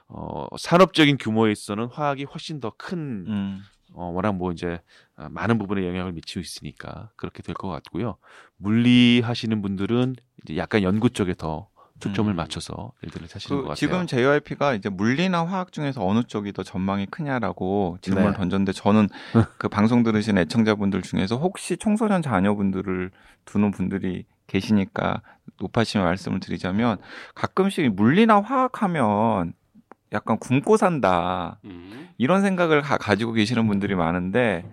어, 0.07 0.47
산업적인 0.57 1.17
규모에 1.17 1.51
있어서는 1.51 1.87
화학이 1.91 2.23
훨씬 2.23 2.59
더큰 2.61 2.97
음. 3.27 3.61
어, 3.93 4.05
워낙 4.13 4.33
뭐 4.33 4.51
이제 4.51 4.79
아, 5.17 5.27
많은 5.29 5.57
부분에 5.57 5.85
영향을 5.85 6.13
미치고 6.13 6.39
있으니까 6.39 7.09
그렇게 7.17 7.43
될 7.43 7.55
것 7.55 7.67
같고요. 7.69 8.17
물리 8.57 9.21
하시는 9.23 9.61
분들은 9.61 10.15
이제 10.43 10.57
약간 10.57 10.81
연구 10.83 11.09
쪽에 11.09 11.33
더 11.33 11.67
초점을 11.99 12.31
음. 12.33 12.35
맞춰서 12.35 12.91
일들을 13.03 13.27
하시는 13.31 13.55
것그 13.57 13.67
같아요. 13.69 13.75
지금 13.75 14.05
JYP가 14.07 14.73
이제 14.75 14.89
물리나 14.89 15.45
화학 15.45 15.71
중에서 15.71 16.05
어느 16.05 16.23
쪽이 16.23 16.51
더 16.51 16.61
전망이 16.63 17.05
크냐라고 17.05 17.97
질문을 18.01 18.31
네. 18.31 18.37
던졌는데 18.37 18.73
저는 18.73 19.07
그 19.57 19.69
방송 19.69 20.03
들으신 20.03 20.37
애청자분들 20.37 21.01
중에서 21.03 21.37
혹시 21.37 21.77
청소년 21.77 22.21
자녀분들을 22.21 23.11
두는 23.45 23.71
분들이 23.71 24.25
계시니까 24.47 25.21
높아시면 25.59 26.05
말씀을 26.05 26.39
드리자면 26.39 26.97
가끔씩 27.33 27.93
물리나 27.93 28.41
화학하면 28.41 29.53
약간 30.11 30.37
굶고 30.37 30.77
산다 30.77 31.59
음. 31.65 32.09
이런 32.17 32.41
생각을 32.41 32.81
가, 32.81 32.97
가지고 32.97 33.33
계시는 33.33 33.67
분들이 33.67 33.95
많은데 33.95 34.65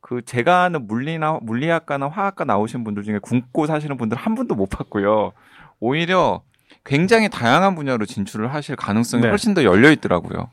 그 0.00 0.22
제가 0.24 0.62
아는 0.62 0.86
물리나 0.86 1.40
물리학과나 1.42 2.08
화학과 2.08 2.44
나오신 2.44 2.84
분들 2.84 3.02
중에 3.02 3.18
굶고 3.18 3.66
사시는 3.66 3.96
분들 3.96 4.16
한 4.16 4.34
분도 4.34 4.54
못 4.54 4.70
봤고요. 4.70 5.32
오히려 5.80 6.42
굉장히 6.84 7.28
다양한 7.28 7.74
분야로 7.74 8.06
진출을 8.06 8.54
하실 8.54 8.76
가능성이 8.76 9.24
네. 9.24 9.28
훨씬 9.28 9.52
더 9.54 9.64
열려 9.64 9.90
있더라고요. 9.90 10.50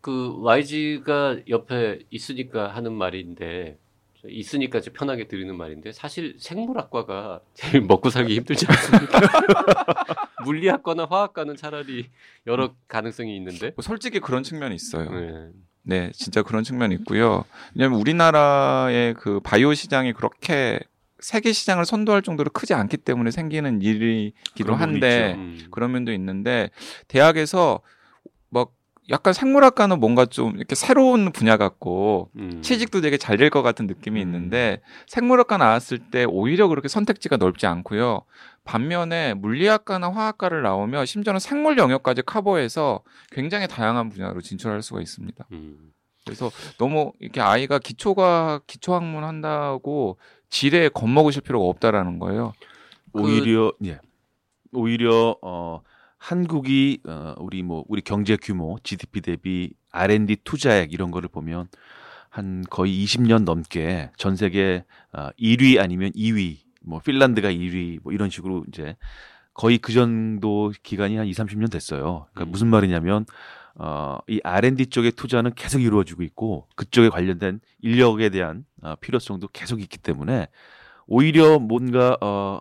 그 0.00 0.36
YG가 0.42 1.38
옆에 1.48 2.00
있으니까 2.10 2.68
하는 2.68 2.92
말인데 2.92 3.78
저 3.78 3.83
있으니까 4.28 4.78
이제 4.78 4.90
편하게 4.90 5.28
드리는 5.28 5.54
말인데 5.56 5.92
사실 5.92 6.36
생물학과가 6.38 7.40
제일 7.54 7.82
먹고 7.82 8.10
살기 8.10 8.34
힘들지 8.34 8.66
않습니까? 8.68 9.20
물리학과나 10.44 11.06
화학과는 11.08 11.56
차라리 11.56 12.10
여러 12.46 12.74
가능성이 12.88 13.36
있는데. 13.36 13.72
뭐 13.76 13.82
솔직히 13.82 14.20
그런 14.20 14.42
측면이 14.42 14.74
있어요. 14.74 15.10
네. 15.10 15.50
네, 15.82 16.10
진짜 16.14 16.42
그런 16.42 16.64
측면이 16.64 16.94
있고요. 16.96 17.44
왜냐하면 17.74 18.00
우리나라의 18.00 19.14
그 19.14 19.40
바이오 19.40 19.74
시장이 19.74 20.14
그렇게 20.14 20.80
세계 21.20 21.52
시장을 21.52 21.84
선도할 21.84 22.22
정도로 22.22 22.50
크지 22.50 22.74
않기 22.74 22.98
때문에 22.98 23.30
생기는 23.30 23.80
일이기도 23.80 24.74
한데 24.74 25.34
음. 25.36 25.66
그런 25.70 25.92
면도 25.92 26.12
있는데 26.12 26.70
대학에서 27.08 27.80
막 28.50 28.72
약간 29.10 29.34
생물학과는 29.34 30.00
뭔가 30.00 30.24
좀 30.24 30.56
이렇게 30.56 30.74
새로운 30.74 31.30
분야 31.32 31.56
같고 31.58 32.30
음. 32.36 32.62
취직도 32.62 33.00
되게 33.02 33.18
잘 33.18 33.36
될 33.36 33.50
것 33.50 33.62
같은 33.62 33.86
느낌이 33.86 34.20
음. 34.22 34.26
있는데 34.26 34.80
생물학과 35.06 35.58
나왔을 35.58 35.98
때 35.98 36.24
오히려 36.24 36.68
그렇게 36.68 36.88
선택지가 36.88 37.36
넓지 37.36 37.66
않고요. 37.66 38.22
반면에 38.64 39.34
물리학과나 39.34 40.10
화학과를 40.10 40.62
나오면 40.62 41.04
심지어는 41.04 41.38
생물 41.38 41.76
영역까지 41.76 42.22
커버해서 42.22 43.02
굉장히 43.30 43.68
다양한 43.68 44.08
분야로 44.08 44.40
진출할 44.40 44.80
수가 44.82 45.02
있습니다. 45.02 45.46
음. 45.52 45.92
그래서 46.24 46.50
너무 46.78 47.12
이렇게 47.20 47.42
아이가 47.42 47.78
기초가 47.78 48.60
기초학문 48.66 49.24
한다고 49.24 50.16
지레 50.48 50.88
겁먹으실 50.88 51.42
필요가 51.42 51.66
없다라는 51.66 52.18
거예요. 52.18 52.54
그 53.12 53.20
오히려 53.20 53.70
예. 53.84 53.98
오히려 54.72 55.36
어 55.42 55.82
한국이 56.24 57.00
어 57.06 57.34
우리 57.36 57.62
뭐 57.62 57.84
우리 57.86 58.00
경제 58.00 58.38
규모 58.40 58.78
GDP 58.82 59.20
대비 59.20 59.74
R&D 59.90 60.36
투자액 60.42 60.94
이런 60.94 61.10
거를 61.10 61.28
보면 61.28 61.68
한 62.30 62.64
거의 62.70 63.04
20년 63.04 63.44
넘게 63.44 64.10
전 64.16 64.34
세계 64.34 64.86
어 65.12 65.28
1위 65.38 65.78
아니면 65.78 66.12
2위 66.12 66.60
뭐 66.80 66.98
핀란드가 67.00 67.50
1위 67.50 68.00
뭐 68.02 68.14
이런 68.14 68.30
식으로 68.30 68.64
이제 68.68 68.96
거의 69.52 69.76
그 69.76 69.92
정도 69.92 70.72
기간이 70.82 71.16
한 71.18 71.26
2, 71.26 71.32
30년 71.32 71.70
됐어요. 71.70 72.26
그러니까 72.32 72.44
음. 72.44 72.50
무슨 72.50 72.68
말이냐면 72.68 73.26
어, 73.74 74.16
이 74.26 74.40
R&D 74.42 74.86
쪽의 74.86 75.12
투자는 75.12 75.52
계속 75.54 75.82
이루어지고 75.82 76.22
있고 76.22 76.68
그쪽에 76.74 77.10
관련된 77.10 77.60
인력에 77.82 78.30
대한 78.30 78.64
어, 78.80 78.94
필요성도 78.96 79.48
계속 79.48 79.82
있기 79.82 79.98
때문에 79.98 80.48
오히려 81.06 81.58
뭔가 81.58 82.16
어, 82.22 82.60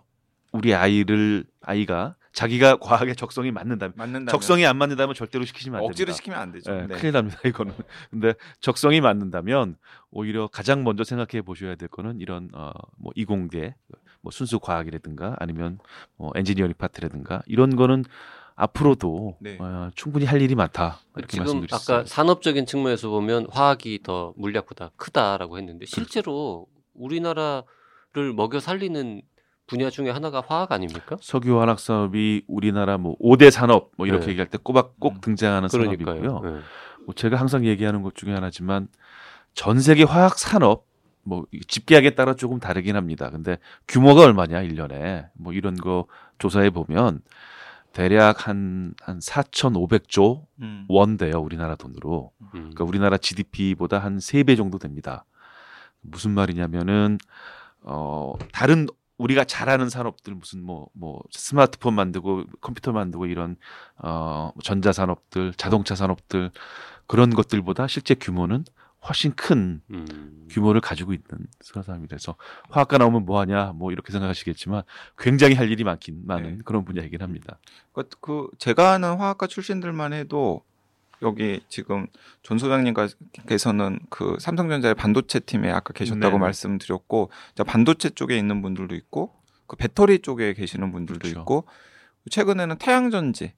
우리 0.51 0.75
아이를 0.75 1.45
아이가 1.61 2.15
자기가 2.33 2.77
과학에 2.81 3.13
적성이 3.13 3.51
맞는다면 3.51 3.93
맞는다. 3.95 4.31
적성이 4.31 4.65
안 4.65 4.77
맞는다면 4.77 5.15
절대로 5.15 5.45
시키시면 5.45 5.77
안 5.77 5.81
됩니다. 5.81 5.91
억지로 5.91 6.11
시키면 6.13 6.39
안 6.39 6.51
되죠. 6.51 6.75
예, 6.75 6.87
네. 6.87 6.95
큰일 6.95 7.13
납니다 7.13 7.39
이거는. 7.45 7.73
근데 8.11 8.33
적성이 8.59 9.01
맞는다면 9.01 9.77
오히려 10.11 10.47
가장 10.47 10.83
먼저 10.83 11.03
생각해 11.03 11.41
보셔야 11.43 11.75
될 11.75 11.87
거는 11.89 12.19
이런 12.19 12.49
어뭐 12.53 13.11
이공계 13.15 13.75
뭐 14.21 14.31
순수 14.31 14.59
과학이라든가 14.59 15.35
아니면 15.39 15.79
뭐 16.17 16.31
엔지니어링 16.35 16.75
파트라든가 16.77 17.41
이런 17.45 17.75
거는 17.75 18.03
앞으로도 18.55 19.37
네. 19.39 19.57
어, 19.59 19.89
충분히 19.95 20.25
할 20.25 20.41
일이 20.41 20.53
많다 20.55 20.99
이렇게 21.17 21.43
지금. 21.43 21.65
아까 21.71 22.05
산업적인 22.05 22.65
측면에서 22.65 23.09
보면 23.09 23.47
화학이 23.49 24.01
더 24.03 24.33
물리학보다 24.37 24.91
크다라고 24.95 25.57
했는데 25.57 25.85
실제로 25.87 26.67
우리나라를 26.93 28.33
먹여 28.35 28.59
살리는 28.59 29.23
분야 29.67 29.89
중에 29.89 30.09
하나가 30.09 30.43
화학 30.45 30.71
아닙니까? 30.71 31.17
석유 31.21 31.59
화학 31.59 31.79
사업이 31.79 32.43
우리나라 32.47 32.97
뭐 32.97 33.17
5대 33.19 33.49
산업 33.49 33.91
뭐 33.97 34.07
이렇게 34.07 34.25
네. 34.25 34.31
얘기할 34.31 34.49
때 34.49 34.57
꼬박 34.61 34.99
꼭 34.99 35.13
음. 35.15 35.21
등장하는 35.21 35.69
그러니까요. 35.69 36.15
산업이고요. 36.15 36.39
네. 36.55 36.61
뭐 37.05 37.15
제가 37.15 37.37
항상 37.37 37.65
얘기하는 37.65 38.01
것 38.01 38.15
중에 38.15 38.33
하나지만 38.33 38.87
전 39.53 39.79
세계 39.79 40.03
화학 40.03 40.37
산업 40.37 40.85
뭐 41.23 41.45
집계학에 41.67 42.11
따라 42.11 42.33
조금 42.35 42.59
다르긴 42.59 42.95
합니다. 42.95 43.29
근데 43.29 43.57
규모가 43.87 44.21
얼마냐 44.23 44.61
1년에 44.61 45.29
뭐 45.33 45.53
이런 45.53 45.75
거 45.75 46.07
조사해 46.37 46.69
보면 46.69 47.21
대략 47.93 48.47
한한 48.47 49.19
4,500조 49.19 50.45
음. 50.61 50.85
원 50.89 51.15
돼요. 51.15 51.39
우리나라 51.39 51.75
돈으로. 51.75 52.31
음. 52.41 52.49
그러니까 52.51 52.83
우리나라 52.83 53.17
GDP보다 53.17 53.99
한 53.99 54.17
3배 54.17 54.57
정도 54.57 54.79
됩니다. 54.79 55.25
무슨 56.01 56.31
말이냐면은 56.31 57.17
어 57.81 58.33
다른 58.51 58.87
우리가 59.17 59.43
잘하는 59.43 59.89
산업들 59.89 60.33
무슨 60.33 60.63
뭐뭐 60.63 61.21
스마트폰 61.31 61.93
만들고 61.93 62.45
컴퓨터 62.61 62.91
만들고 62.91 63.27
이런 63.27 63.57
어 63.97 64.51
전자 64.63 64.91
산업들, 64.91 65.53
자동차 65.53 65.95
산업들 65.95 66.51
그런 67.07 67.29
것들보다 67.29 67.87
실제 67.87 68.15
규모는 68.15 68.65
훨씬 69.07 69.33
큰 69.35 69.81
음. 69.91 70.47
규모를 70.49 70.79
가지고 70.79 71.13
있는 71.13 71.47
사람이라서 71.61 72.35
화학과 72.69 72.97
나오면 72.97 73.25
뭐 73.25 73.39
하냐 73.41 73.73
뭐 73.75 73.91
이렇게 73.91 74.11
생각하시겠지만 74.13 74.83
굉장히 75.17 75.55
할 75.55 75.69
일이 75.69 75.83
많긴 75.83 76.21
많은 76.25 76.57
네. 76.57 76.61
그런 76.63 76.85
분야이긴 76.85 77.21
합니다. 77.21 77.59
그, 77.91 78.07
그 78.21 78.47
제가 78.57 78.93
아는 78.93 79.17
화학과 79.17 79.47
출신들만 79.47 80.13
해도 80.13 80.63
여기 81.21 81.61
지금 81.69 82.07
존 82.41 82.57
소장님께서는 82.57 83.99
그 84.09 84.37
삼성전자의 84.39 84.95
반도체 84.95 85.39
팀에 85.39 85.69
아까 85.71 85.93
계셨다고 85.93 86.31
네네. 86.31 86.37
말씀드렸고 86.37 87.29
자, 87.55 87.63
반도체 87.63 88.09
쪽에 88.09 88.37
있는 88.37 88.61
분들도 88.61 88.95
있고 88.95 89.33
그 89.67 89.75
배터리 89.75 90.19
쪽에 90.19 90.53
계시는 90.53 90.91
분들도 90.91 91.19
그렇죠. 91.19 91.39
있고 91.39 91.65
최근에는 92.29 92.77
태양전지 92.77 93.53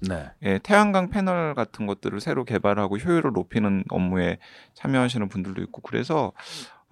네. 0.00 0.30
예, 0.42 0.58
태양광 0.62 1.10
패널 1.10 1.54
같은 1.54 1.86
것들을 1.86 2.20
새로 2.20 2.44
개발하고 2.44 2.96
효율을 2.98 3.32
높이는 3.32 3.84
업무에 3.90 4.38
참여하시는 4.74 5.28
분들도 5.28 5.60
있고 5.62 5.82
그래서 5.82 6.32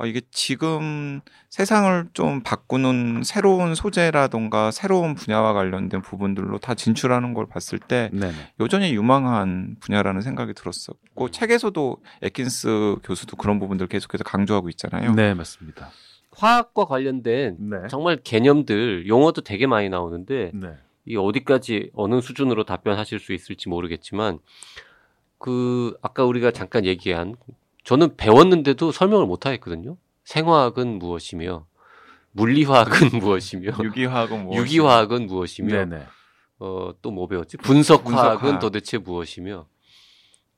아, 0.01 0.07
이게 0.07 0.21
지금 0.31 1.21
세상을 1.51 2.11
좀 2.13 2.41
바꾸는 2.43 3.23
새로운 3.25 3.75
소재라던가 3.75 4.71
새로운 4.71 5.17
분야와 5.17 5.53
관련된 5.53 6.03
부분들로 6.03 6.59
다 6.59 6.75
진출하는 6.75 7.35
걸 7.35 7.49
봤을 7.49 7.81
때 7.81 8.09
네. 8.13 8.31
네. 8.31 8.33
여전히 8.61 8.95
유망한 8.95 9.77
분야라는 9.81 10.21
생각이 10.21 10.55
들었었고 10.55 11.25
음. 11.25 11.31
책에서도 11.33 11.97
에킨스 12.23 12.97
교수도 13.03 13.37
그런 13.37 13.59
부분들 13.59 13.89
계속해서 13.89 14.23
강조하고 14.23 14.69
있잖아요. 14.71 15.15
네, 15.15 15.35
맞습니다. 15.35 15.91
화학과 16.31 16.85
관련된 16.85 17.57
네. 17.59 17.89
정말 17.91 18.19
개념들 18.23 19.09
용어도 19.09 19.41
되게 19.41 19.67
많이 19.67 19.89
나오는데 19.89 20.53
네. 20.55 20.77
이 21.07 21.17
어디까지 21.17 21.91
어느 21.95 22.21
수준으로 22.21 22.63
답변하실 22.65 23.19
수 23.19 23.33
있을지 23.33 23.69
모르겠지만 23.69 24.39
그 25.39 25.97
아까 26.03 26.25
우리가 26.25 26.53
잠깐 26.53 26.85
얘기한 26.85 27.35
저는 27.89 28.17
배웠는데도 28.19 28.93
설명을 28.93 29.25
못 29.25 29.47
하겠거든요. 29.47 29.97
생화학은 30.25 30.99
무엇이며 30.99 31.65
물리화학은 32.33 32.91
무엇이며 33.25 33.73
유기화학은 33.83 34.45
뭐 34.45 34.57
유기화학은 34.59 35.27
무엇이며. 35.27 35.71
어, 36.59 36.91
또 37.01 37.11
뭐 37.11 37.27
배웠지? 37.29 37.57
분석화학은 37.57 38.13
분석화학. 38.41 38.61
도대체 38.61 38.99
무엇이며 38.99 39.67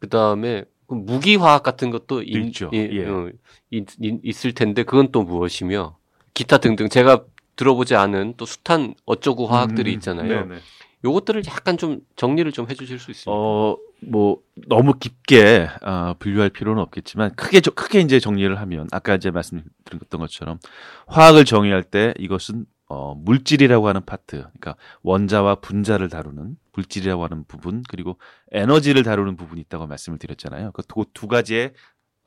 그 0.01 0.09
다음에 0.09 0.65
무기화학 0.89 1.63
같은 1.63 1.91
것도 1.93 2.23
인- 2.25 2.47
있죠. 2.47 2.69
이- 2.73 2.89
예. 2.99 3.07
어, 3.07 3.31
있, 3.71 3.87
있을 4.01 4.53
텐데 4.53 4.83
그건 4.83 5.13
또 5.13 5.23
무엇이며 5.23 5.97
기타 6.35 6.59
등등 6.59 6.89
제가 6.89 7.25
들어보지 7.55 7.95
않은 7.95 8.35
또 8.39 8.45
숱한 8.45 8.95
어쩌고 9.07 9.47
화학들이 9.47 9.93
음, 9.93 9.95
있잖아요. 9.95 10.47
네, 10.47 10.55
네. 10.57 10.61
요것들을 11.05 11.43
약간 11.47 11.79
좀 11.79 12.01
정리를 12.17 12.51
좀 12.53 12.69
해주실 12.69 12.99
수 12.99 13.11
있습니까? 13.13 13.33
어, 13.33 13.77
뭐 14.03 14.39
너무 14.69 14.95
깊게 14.99 15.69
어, 15.83 16.15
분류할 16.19 16.51
필요는 16.51 16.83
없겠지만 16.83 17.35
크게 17.37 17.61
저- 17.61 17.71
크게 17.71 18.01
이제 18.01 18.19
정리를 18.21 18.59
하면 18.61 18.89
아까 18.93 19.15
이제 19.15 19.31
말씀드렸던 19.31 20.21
것처럼 20.21 20.59
화학을 21.07 21.45
정의할 21.45 21.83
때 21.83 22.15
이것은 22.19 22.67
어, 22.93 23.15
물질이라고 23.15 23.87
하는 23.89 24.05
파트, 24.05 24.39
그러니까 24.39 24.75
원자와 25.03 25.57
분자를 25.57 26.09
다루는 26.09 26.57
물질이라고 26.73 27.23
하는 27.25 27.45
부분 27.47 27.83
그리고 27.89 28.19
에너지를 28.51 29.05
다루는 29.05 29.37
부분이 29.37 29.61
있다고 29.63 29.87
말씀을 29.87 30.19
드렸잖아요. 30.19 30.73
그 30.73 30.83
두 31.15 31.29
가지의 31.29 31.73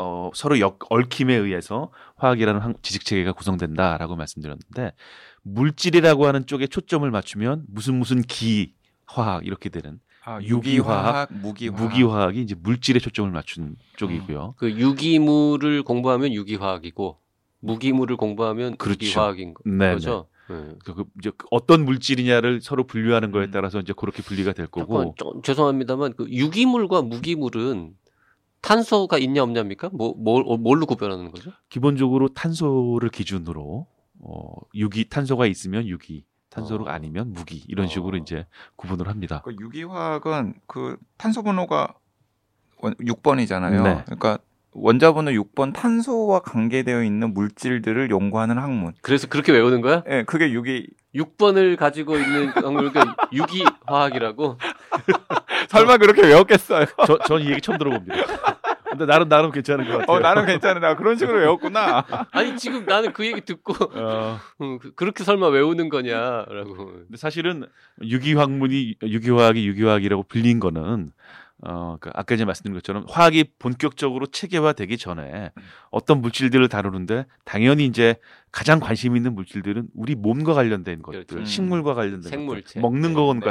어, 0.03 0.31
서로 0.33 0.59
역, 0.59 0.79
얽힘에 0.89 1.33
의해서 1.33 1.91
화학이라는 2.17 2.59
한- 2.59 2.75
지식 2.81 3.05
체계가 3.05 3.31
구성된다라고 3.31 4.15
말씀드렸는데 4.17 4.91
물질이라고 5.43 6.27
하는 6.27 6.45
쪽에 6.45 6.67
초점을 6.67 7.09
맞추면 7.09 7.63
무슨 7.69 7.95
무슨 7.99 8.21
기 8.21 8.73
화학 9.05 9.45
이렇게 9.45 9.69
되는 9.69 9.99
아, 10.25 10.39
유기화학, 10.41 11.29
유기화학, 11.31 11.33
무기화학. 11.33 11.81
무기화학이 11.81 12.41
이제 12.41 12.55
물질에 12.55 12.99
초점을 12.99 13.29
맞춘 13.31 13.75
쪽이고요. 13.97 14.55
그 14.57 14.71
유기물을 14.71 15.83
공부하면 15.83 16.33
유기화학이고 16.33 17.17
무기물을 17.59 18.15
공부하면 18.17 18.75
그렇죠. 18.77 19.05
유기화학인 19.05 19.53
거- 19.53 19.63
네, 19.65 19.93
거죠. 19.93 20.27
네. 20.49 20.55
그, 20.85 20.93
그 20.95 21.03
이제 21.19 21.31
그 21.37 21.45
어떤 21.51 21.85
물질이냐를 21.85 22.59
서로 22.61 22.85
분류하는 22.85 23.31
거에 23.31 23.45
음. 23.45 23.51
따라서 23.51 23.79
이제 23.79 23.93
그렇게 23.95 24.21
분리가 24.21 24.51
될 24.53 24.67
잠깐 24.67 24.85
거고. 24.87 25.15
좀 25.17 25.41
죄송합니다만 25.41 26.13
그 26.17 26.29
유기물과 26.29 27.01
무기물은 27.01 27.93
탄소가 28.63 29.17
있냐 29.19 29.43
없냐입니까? 29.43 29.89
뭐 29.93 30.15
뭘, 30.17 30.43
뭘로 30.57 30.85
구별하는 30.87 31.31
거죠? 31.31 31.51
기본적으로 31.69 32.29
탄소를 32.29 33.09
기준으로 33.09 33.85
어, 34.21 34.53
유기 34.73 35.09
탄소가 35.09 35.45
있으면 35.47 35.85
유기, 35.87 36.25
탄소가 36.49 36.85
어. 36.89 36.93
아니면 36.93 37.33
무기 37.33 37.63
이런 37.67 37.87
식으로 37.87 38.15
어. 38.17 38.19
이제 38.21 38.47
구분을 38.77 39.09
합니다. 39.09 39.41
그 39.43 39.53
유기화학은 39.59 40.55
그 40.65 40.97
탄소 41.17 41.43
번호가 41.43 41.93
6번이잖아요. 42.81 43.83
네. 43.83 44.01
그러니까 44.05 44.39
원자 44.71 45.11
번호 45.13 45.31
6번 45.31 45.73
탄소와 45.73 46.39
관계되어 46.39 47.03
있는 47.03 47.33
물질들을 47.33 48.09
연구하는 48.09 48.57
학문. 48.57 48.93
그래서 49.01 49.27
그렇게 49.27 49.51
외우는 49.51 49.81
거야? 49.81 50.03
예, 50.09 50.23
그게 50.23 50.51
유기 50.51 50.87
6번을 51.13 51.75
가지고 51.77 52.17
있는 52.17 52.51
그러니까 52.53 53.15
유기 53.33 53.63
화학이라고. 53.85 54.57
설마 55.69 55.97
그렇게 55.97 56.21
외웠겠어요? 56.23 56.85
저, 57.07 57.17
전 57.27 57.41
이 57.41 57.49
얘기 57.49 57.61
처음 57.61 57.77
들어봅니다. 57.77 58.15
근데 58.93 59.05
나름 59.05 59.29
나름 59.29 59.51
괜찮은 59.51 59.85
것 59.87 59.97
같아요. 59.99 60.17
어, 60.17 60.19
나는 60.19 60.45
괜찮아. 60.45 60.79
나 60.79 60.95
그런 60.95 61.17
식으로 61.17 61.37
외웠구나. 61.39 62.05
아니 62.31 62.57
지금 62.57 62.85
나는 62.85 63.13
그 63.13 63.25
얘기 63.25 63.41
듣고 63.41 63.73
어, 63.99 64.39
음, 64.61 64.79
그- 64.79 64.93
그렇게 64.95 65.23
설마 65.23 65.47
외우는 65.49 65.89
거냐라고. 65.89 66.75
근데 66.85 67.17
사실은 67.17 67.65
유기화학문이 68.01 68.95
유기화학이 69.03 69.67
유기화학이라고 69.67 70.23
불린 70.23 70.59
거는 70.59 71.11
어, 71.65 71.95
그 72.01 72.09
아까 72.13 72.35
전에 72.35 72.43
말씀드린 72.45 72.73
것처럼 72.75 73.05
화학이 73.07 73.45
본격적으로 73.57 74.25
체계화되기 74.25 74.97
전에 74.97 75.51
어떤 75.91 76.19
물질들을 76.19 76.67
다루는데 76.67 77.25
당연히 77.45 77.85
이제 77.85 78.15
가장 78.51 78.81
관심 78.81 79.15
있는 79.15 79.33
물질들은 79.33 79.87
우리 79.95 80.13
몸과 80.15 80.53
관련된 80.53 81.01
것들, 81.01 81.25
그렇죠. 81.25 81.45
식물과 81.45 81.93
관련된 81.93 82.29
생물체. 82.29 82.63
것들, 82.63 82.81
먹는 82.81 83.09
네. 83.09 83.15
거건 83.15 83.39
네. 83.39 83.45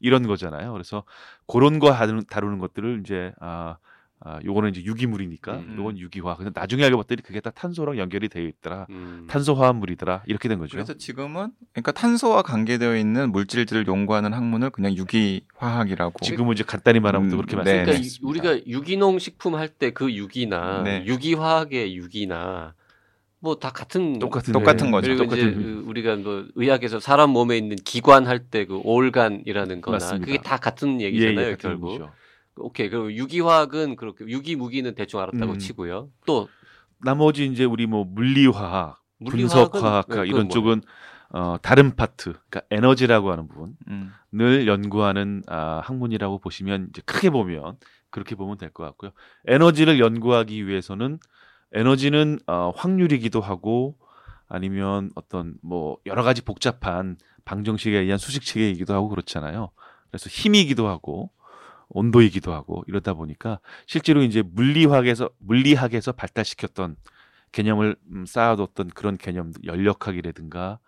이런 0.00 0.26
거잖아요. 0.26 0.70
그래서 0.72 1.04
그런 1.46 1.78
거 1.78 1.92
다루는, 1.92 2.24
다루는 2.28 2.58
것들을 2.58 3.00
이제 3.02 3.32
아, 3.40 3.78
아 4.20 4.40
요거는 4.44 4.70
이제 4.70 4.82
유기물이니까 4.82 5.52
음. 5.56 5.74
요건 5.78 5.98
유기화. 5.98 6.36
근데 6.36 6.50
나중에 6.54 6.82
알고 6.84 6.96
봤더니 7.02 7.20
그게 7.22 7.40
다 7.40 7.50
탄소랑 7.50 7.98
연결이 7.98 8.28
되어 8.30 8.44
있더라. 8.44 8.86
음. 8.88 9.26
탄소 9.28 9.54
화합물이더라. 9.54 10.22
이렇게 10.26 10.48
된 10.48 10.58
거죠. 10.58 10.72
그래서 10.72 10.94
지금은 10.94 11.50
그러니까 11.74 11.92
탄소와 11.92 12.40
관계되어 12.42 12.96
있는 12.96 13.30
물질들을 13.30 13.86
연구하는 13.86 14.32
학문을 14.32 14.70
그냥 14.70 14.96
유기화학이라고 14.96 16.24
지금은 16.24 16.54
이제 16.54 16.64
간단히 16.66 16.98
말하면 17.00 17.28
또 17.28 17.36
음, 17.36 17.42
그렇게 17.44 17.52
네. 17.56 17.56
말씀드릴 17.58 17.84
그러니까 17.84 18.08
수 18.08 18.18
이-. 18.22 18.24
우리가 18.26 18.66
유기농 18.66 19.18
식품 19.18 19.54
할 19.54 19.68
때 19.78 19.90
그 19.92 20.10
유기나 20.14 20.82
네. 20.82 21.04
유기화학의 21.06 21.94
유기나 21.96 22.74
뭐 23.40 23.56
다 23.56 23.70
같은 23.70 24.18
똑같은 24.18 24.52
똑같은 24.54 24.90
거죠. 24.90 25.08
그리고 25.14 25.24
이제 25.34 25.42
똑같은 25.52 25.62
그 25.62 25.84
우리가 25.90 26.16
뭐 26.16 26.46
의학에서 26.54 27.00
사람 27.00 27.30
몸에 27.30 27.58
있는 27.58 27.76
기관 27.84 28.26
할 28.26 28.48
때 28.48 28.64
그 28.64 28.78
올간이라는 28.82 29.80
거나 29.82 29.96
맞습니다. 29.96 30.24
그게 30.26 30.38
다 30.38 30.56
같은 30.56 31.00
예, 31.02 31.04
얘기잖아요 31.06 31.46
예, 31.48 31.50
같은 31.50 31.70
결국. 31.70 31.88
의미죠. 31.92 32.12
오케이 32.58 32.88
그리고 32.88 33.12
유기화학은 33.12 33.96
그렇게 33.96 34.24
유기무기는 34.26 34.94
대충 34.94 35.20
알았다고 35.20 35.52
음. 35.52 35.58
치고요. 35.58 36.10
또 36.26 36.48
나머지 36.98 37.46
이제 37.46 37.64
우리 37.64 37.86
뭐 37.86 38.04
물리화학, 38.04 39.00
물리화학은 39.18 39.70
분석화학 39.70 40.08
네, 40.08 40.28
이런? 40.28 40.48
쪽은 40.48 40.82
어, 41.30 41.56
다른 41.60 41.94
파트, 41.96 42.34
그러니까 42.48 42.62
에너지라고 42.70 43.32
하는 43.32 43.48
음. 43.88 44.12
부분을 44.30 44.66
연구하는 44.66 45.42
아, 45.48 45.80
학문이라고 45.84 46.38
보시면 46.38 46.88
이제 46.90 47.02
크게 47.04 47.30
보면 47.30 47.76
그렇게 48.10 48.34
보면 48.36 48.58
될 48.58 48.70
것 48.70 48.84
같고요. 48.84 49.10
에너지를 49.46 49.98
연구하기 50.00 50.66
위해서는 50.66 51.18
에너지는 51.72 52.38
어, 52.46 52.72
확률이기도 52.76 53.40
하고 53.40 53.98
아니면 54.48 55.10
어떤 55.16 55.54
뭐 55.62 55.98
여러 56.06 56.22
가지 56.22 56.42
복잡한 56.42 57.18
방정식에 57.44 57.98
의한 57.98 58.18
수식 58.18 58.44
체계이기도 58.44 58.94
하고 58.94 59.08
그렇잖아요. 59.08 59.70
그래서 60.10 60.28
힘이기도 60.30 60.86
하고 60.88 61.30
온도이기도 61.88 62.52
하고 62.52 62.84
이러다 62.88 63.14
보니까 63.14 63.60
실제로 63.86 64.22
이제 64.22 64.42
물리학에서 64.42 65.30
물리학에서 65.38 66.12
발달시켰던 66.12 66.96
개념을 67.52 67.96
음, 68.12 68.26
쌓아뒀던 68.26 68.88
그런 68.88 69.16
개념들 69.16 69.64
연력학이라든가 69.64 70.78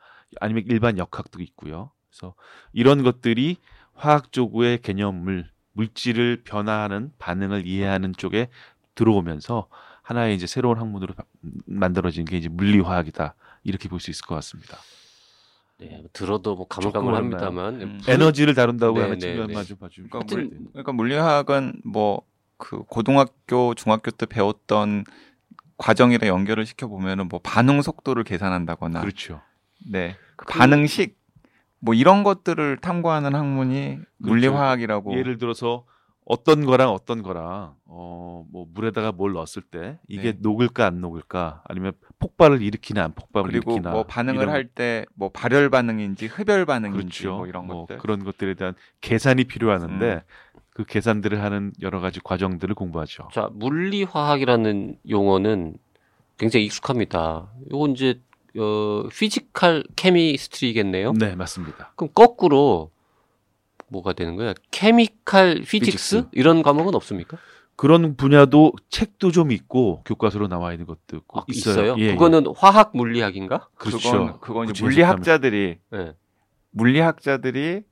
아니면 0.41 0.65
일반 0.67 0.99
역학도 0.99 1.41
있고요. 1.43 1.91
그래서 2.11 2.35
이런 2.73 3.03
것들이 3.03 3.57
화학 3.95 4.33
쪽의 4.33 4.83
개념을 4.83 5.51
물질을 5.73 6.43
변화하는 6.45 7.13
반응을 7.19 7.67
이해하는 7.67 8.15
쪽에 8.17 8.49
들어오면서 8.95 9.69
하나의 10.03 10.35
이제 10.35 10.47
새로운 10.47 10.79
학문으로 10.79 11.15
바- 11.15 11.25
만들어진 11.67 12.25
게 12.25 12.37
이제 12.37 12.49
물리화학이다 12.49 13.35
이렇게 13.65 13.89
볼 13.89 14.01
수 14.01 14.11
있을 14.11 14.27
것 14.27 14.35
같습니다. 14.37 14.79
네, 15.81 16.03
들어도 16.13 16.57
뭐 16.57 16.67
가물가물합니다만 16.67 17.81
음. 17.83 18.01
에너지를 18.09 18.55
다룬다고 18.55 18.95
네, 18.97 19.01
하는 19.03 19.15
네, 19.19 19.21
측면만 19.21 19.55
네. 19.63 19.65
좀 19.65 19.77
봐주면 19.79 20.11
그러니까, 20.11 20.35
하여튼- 20.35 20.51
물, 20.51 20.69
그러니까 20.73 20.93
물리학은 20.93 21.83
뭐 21.85 22.29
그 22.59 22.83
고등학교, 22.89 23.75
중학교 23.75 24.11
때 24.11 24.27
배웠던 24.27 25.05
과정이랑 25.79 26.29
연결을 26.29 26.67
시켜 26.67 26.89
보면은 26.89 27.29
뭐 27.29 27.41
반응 27.43 27.81
속도를 27.83 28.25
계산한다거나 28.25 29.01
그렇죠. 29.01 29.41
네. 29.91 30.17
그 30.37 30.45
반응식 30.47 31.17
뭐 31.79 31.95
이런 31.95 32.25
것들을 32.25 32.79
탐구하는 32.79 33.35
학문이 33.35 33.99
물리화학이라고 34.19 35.17
예를 35.17 35.39
들어서 35.39 35.85
어떤 36.31 36.67
거랑 36.67 36.91
어떤 36.91 37.23
거랑 37.23 37.75
어 37.87 38.19
뭐 38.51 38.67
물에다가 38.73 39.13
뭘 39.13 39.33
넣었을 39.33 39.63
때 39.63 39.99
이게 40.09 40.33
네. 40.33 40.39
녹을까 40.41 40.87
안 40.87 41.01
녹을까 41.01 41.63
아니면 41.65 41.93
폭발을 42.19 42.63
일으키나 42.63 43.05
안 43.05 43.13
폭발을 43.15 43.51
그리고 43.51 43.73
일으키나 43.73 43.91
뭐 43.91 44.05
반응을 44.05 44.49
할 44.49 44.69
때 44.75 45.05
뭐 45.15 45.29
발열 45.31 45.69
반응인지 45.71 46.27
흡열 46.27 46.65
반응인지 46.65 47.23
그렇죠. 47.23 47.37
뭐 47.37 47.47
이런 47.47 47.67
뭐 47.67 47.81
것들. 47.87 47.99
그런 47.99 48.25
것들에 48.25 48.55
대한 48.55 48.75
계산이 49.01 49.45
필요하는데 49.45 50.13
음. 50.15 50.21
그 50.71 50.85
계산들을 50.85 51.43
하는 51.43 51.73
여러 51.83 52.01
가지 52.01 52.21
과정들을 52.21 52.75
공부하죠. 52.75 53.29
자 53.33 53.51
물리 53.53 54.05
화학이라는 54.05 54.99
용어는 55.11 55.77
굉장히 56.39 56.67
익숙합니다. 56.67 57.51
요건 57.73 57.91
이제 57.93 58.21
어 58.57 59.09
physical 59.11 59.85
chemistry겠네요. 59.97 61.13
네, 61.15 61.35
맞습니다. 61.35 61.93
그럼 61.97 62.11
거꾸로 62.15 62.91
뭐가 63.91 64.13
되는 64.13 64.37
거야? 64.37 64.55
chemical 64.71 65.57
physics 65.57 65.81
physics. 65.81 66.25
이런 66.33 66.63
과목은 66.63 66.95
없습니까? 66.95 67.37
그런 67.77 68.17
분야도 68.17 68.73
책도 68.91 69.31
좀 69.31 69.53
있고 69.53 70.03
교과서로 70.05 70.49
나와 70.49 70.73
있는 70.73 70.85
것도 70.87 71.17
있고 71.17 71.41
아, 71.41 71.45
있어요. 71.49 71.73
있어요? 71.75 71.95
예, 71.99 72.09
예. 72.09 72.13
그거는 72.13 72.47
화학 72.57 72.91
물리학인가? 72.95 73.69
그렇죠. 73.77 74.39
그건 74.41 74.41
그건 74.41 74.73
물리학자들이 74.81 75.79
네. 75.91 76.13
물리학자들이 76.73 77.83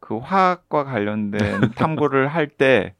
그 0.00 0.18
화학과 0.18 0.84
관련된 0.84 1.38
탐구를 1.76 2.28
할 2.28 2.48
때 2.48 2.94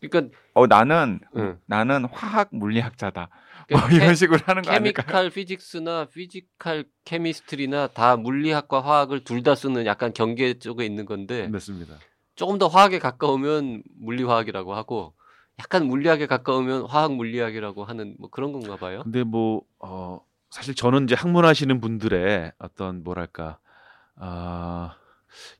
그러니까 0.00 0.36
어 0.54 0.66
나는 0.66 1.20
응. 1.36 1.58
나는 1.66 2.04
화학 2.12 2.48
물리학자다. 2.52 3.28
뭐 3.72 3.80
그러니까 3.80 3.96
이런 3.96 4.08
케- 4.08 4.14
식으로 4.14 4.40
하는 4.44 4.62
거 4.62 4.70
아닐까? 4.70 5.02
케미칼 5.02 5.30
피직스나 5.30 6.06
피지컬 6.06 6.84
케미스트리나 7.04 7.88
다 7.88 8.16
물리학과 8.16 8.80
화학을 8.80 9.24
둘 9.24 9.42
다 9.42 9.54
쓰는 9.54 9.86
약간 9.86 10.12
경계 10.12 10.58
쪽에 10.58 10.84
있는 10.86 11.04
건데 11.06 11.48
맞습니다. 11.48 11.96
조금 12.34 12.58
더 12.58 12.66
화학에 12.68 12.98
가까우면 12.98 13.82
물리화학이라고 14.00 14.74
하고 14.74 15.14
약간 15.58 15.86
물리학에 15.86 16.26
가까우면 16.26 16.86
화학 16.86 17.14
물리학이라고 17.14 17.84
하는 17.84 18.14
뭐 18.18 18.30
그런 18.30 18.52
건가 18.52 18.76
봐요. 18.76 19.02
근데 19.02 19.22
뭐 19.24 19.62
어, 19.80 20.20
사실 20.50 20.74
저는 20.74 21.04
이제 21.04 21.14
학문하시는 21.14 21.80
분들의 21.80 22.52
어떤 22.58 23.02
뭐랄까 23.04 23.58
아 24.16 24.96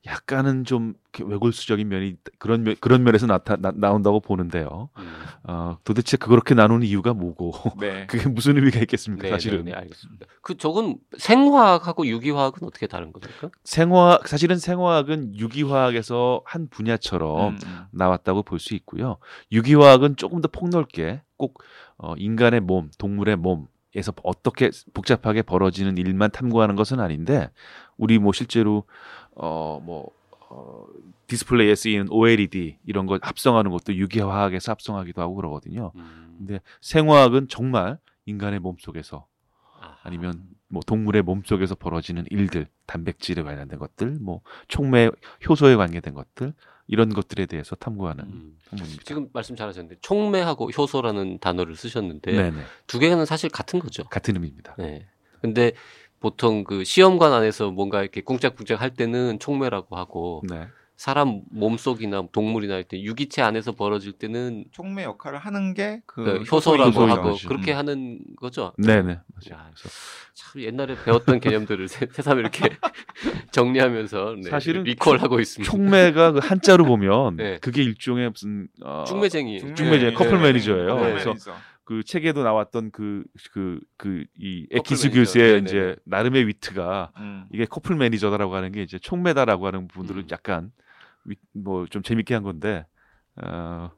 약간은 0.07 0.65
좀 0.65 0.95
외골수적인 1.21 1.89
면이 1.89 2.17
그런 2.39 2.65
면, 2.65 2.75
그런 2.81 3.05
면에서 3.05 3.27
나타 3.27 3.57
나, 3.57 3.73
나온다고 3.75 4.21
보는데요. 4.21 4.89
음. 4.99 5.13
어, 5.45 5.79
도대체 5.85 6.17
그렇게 6.17 6.55
나누는 6.55 6.87
이유가 6.87 7.13
뭐고 7.15 7.53
네. 7.79 8.07
그게 8.09 8.29
무슨 8.29 8.57
의미가 8.57 8.81
있겠습니까? 8.81 9.25
네, 9.25 9.31
사실은 9.31 9.65
네, 9.65 9.73
네, 9.73 9.77
알겠습니다. 9.77 10.27
그 10.41 10.57
저건 10.57 10.97
생화학하고 11.19 12.07
유기화학은 12.07 12.67
어떻게 12.67 12.87
다른 12.87 13.13
겁니까? 13.13 13.51
생화학 13.65 14.27
사실은 14.29 14.59
생화학은 14.59 15.37
유기화학에서 15.37 16.43
한 16.45 16.69
분야처럼 16.69 17.51
음, 17.55 17.59
음. 17.65 17.79
나왔다고 17.93 18.43
볼 18.43 18.59
수 18.63 18.75
있고요. 18.75 19.17
유기화학은 19.51 20.17
조금 20.17 20.41
더 20.41 20.49
폭넓게 20.49 21.23
꼭 21.37 21.63
어, 21.99 22.15
인간의 22.17 22.61
몸, 22.61 22.91
동물의 22.99 23.37
몸 23.37 23.67
에서 23.95 24.11
어떻게 24.23 24.71
복잡하게 24.95 25.43
벌어지는 25.43 25.99
일만 25.99 26.31
탐구하는 26.31 26.77
것은 26.77 26.99
아닌데 26.99 27.51
우리 27.99 28.19
뭐 28.19 28.33
실제로 28.33 28.85
어뭐 29.35 30.11
어, 30.55 30.87
디스플레이에 31.29 31.75
쓰이는 31.75 32.09
OLED 32.11 32.77
이런 32.85 33.07
거 33.07 33.19
합성하는 33.23 33.71
것도 33.71 33.97
유기화학에서 33.97 34.73
합성하기도 34.73 35.23
하고 35.23 35.35
그러거든요. 35.37 35.93
음. 35.95 36.35
근데 36.39 36.61
생화학은 36.83 37.49
정말 37.49 37.99
인간의 38.27 38.61
몸 38.61 38.77
속에서 38.79 39.27
아, 39.81 39.97
아니면 40.03 40.45
뭐 40.69 40.83
동물의 40.87 41.23
몸 41.23 41.43
속에서 41.45 41.75
벌어지는 41.75 42.25
일들, 42.31 42.67
단백질에 42.87 43.43
관련된 43.43 43.79
것들, 43.79 44.19
뭐 44.21 44.43
촉매 44.69 45.11
효소에 45.49 45.77
관계된 45.77 46.13
것들 46.13 46.53
이런 46.87 47.09
것들에 47.11 47.47
대해서 47.47 47.75
탐구하는 47.75 48.25
음. 48.25 48.59
학문입니다. 48.69 49.03
지금 49.05 49.29
말씀 49.33 49.57
잘하셨는데 49.57 50.01
촉매하고 50.01 50.71
효소라는 50.71 51.39
단어를 51.39 51.77
쓰셨는데 51.77 52.33
네네 52.33 52.63
두 52.87 52.99
개는 52.99 53.25
사실 53.25 53.49
같은 53.49 53.81
거죠. 53.81 54.05
같은 54.05 54.35
의미입니다. 54.35 54.75
네. 54.77 55.09
근데 55.41 55.73
보통 56.23 56.63
그 56.65 56.85
시험관 56.85 57.33
안에서 57.33 57.71
뭔가 57.73 58.01
이렇게 58.01 58.21
꿍짝꿍짝 58.23 58.81
할 58.81 58.95
때는 58.95 59.39
촉매라고 59.41 59.97
하고 59.97 60.43
네. 60.49 60.69
사람 60.97 61.41
몸속이나 61.51 62.23
동물이나 62.31 62.75
할 62.75 62.85
때 62.85 63.03
유기체 63.03 63.43
안에서 63.43 63.73
벌어질 63.73 64.13
때는 64.13 64.67
촉매 64.71 65.03
역할을 65.03 65.39
하는 65.41 65.75
게그 65.75 66.01
그 66.07 66.37
효소라고 66.51 66.91
효소라고 66.91 67.11
하고 67.21 67.29
하죠. 67.31 67.49
그렇게 67.49 67.73
음. 67.73 67.79
하는 67.79 68.19
거죠. 68.37 68.73
네네. 68.79 69.03
맞아요. 69.03 69.53
야, 69.65 69.71
참 70.35 70.63
옛날에 70.63 70.95
배웠던 71.05 71.41
개념들을 71.41 71.89
새- 71.89 72.07
새삼 72.13 72.39
이렇게 72.39 72.69
정리하면서 73.51 74.37
네, 74.45 74.51
사실은 74.51 74.85
recall하고 74.85 75.41
있습니다. 75.41 75.71
촉매가 75.71 76.33
그 76.33 76.39
한자로 76.41 76.85
보면 76.85 77.37
네. 77.37 77.59
그게 77.61 77.83
일종의 77.83 78.31
무슨 78.31 78.69
어, 78.85 79.05
중매쟁이. 79.07 79.59
중매쟁이, 79.75 80.11
네. 80.11 80.15
커플 80.15 80.37
네. 80.39 80.43
매니저예요. 80.53 80.97
네. 81.01 81.03
그래서 81.11 81.35
그 81.85 82.03
책에도 82.05 82.43
나왔던 82.45 82.91
그 82.93 83.25
그 83.53 83.81
그 83.97 84.25
이 84.39 84.67
에킨스 84.71 85.11
교수의 85.11 85.45
네네네. 85.63 85.69
이제 85.69 85.97
나름의 86.05 86.47
위트가 86.47 87.13
음. 87.19 87.47
이게 87.53 87.65
커플 87.65 87.97
매니저다라고 87.97 88.55
하는 88.55 88.73
게 88.73 88.83
이제 88.83 88.99
촉매다라고 88.99 89.67
하는 89.67 89.89
부분들을 89.89 90.23
음. 90.23 90.29
약간 90.31 90.71
뭐 91.55 91.87
좀 91.89 92.03
재밌게 92.03 92.35
한 92.35 92.43
건데 92.43 92.87
어, 93.37 93.91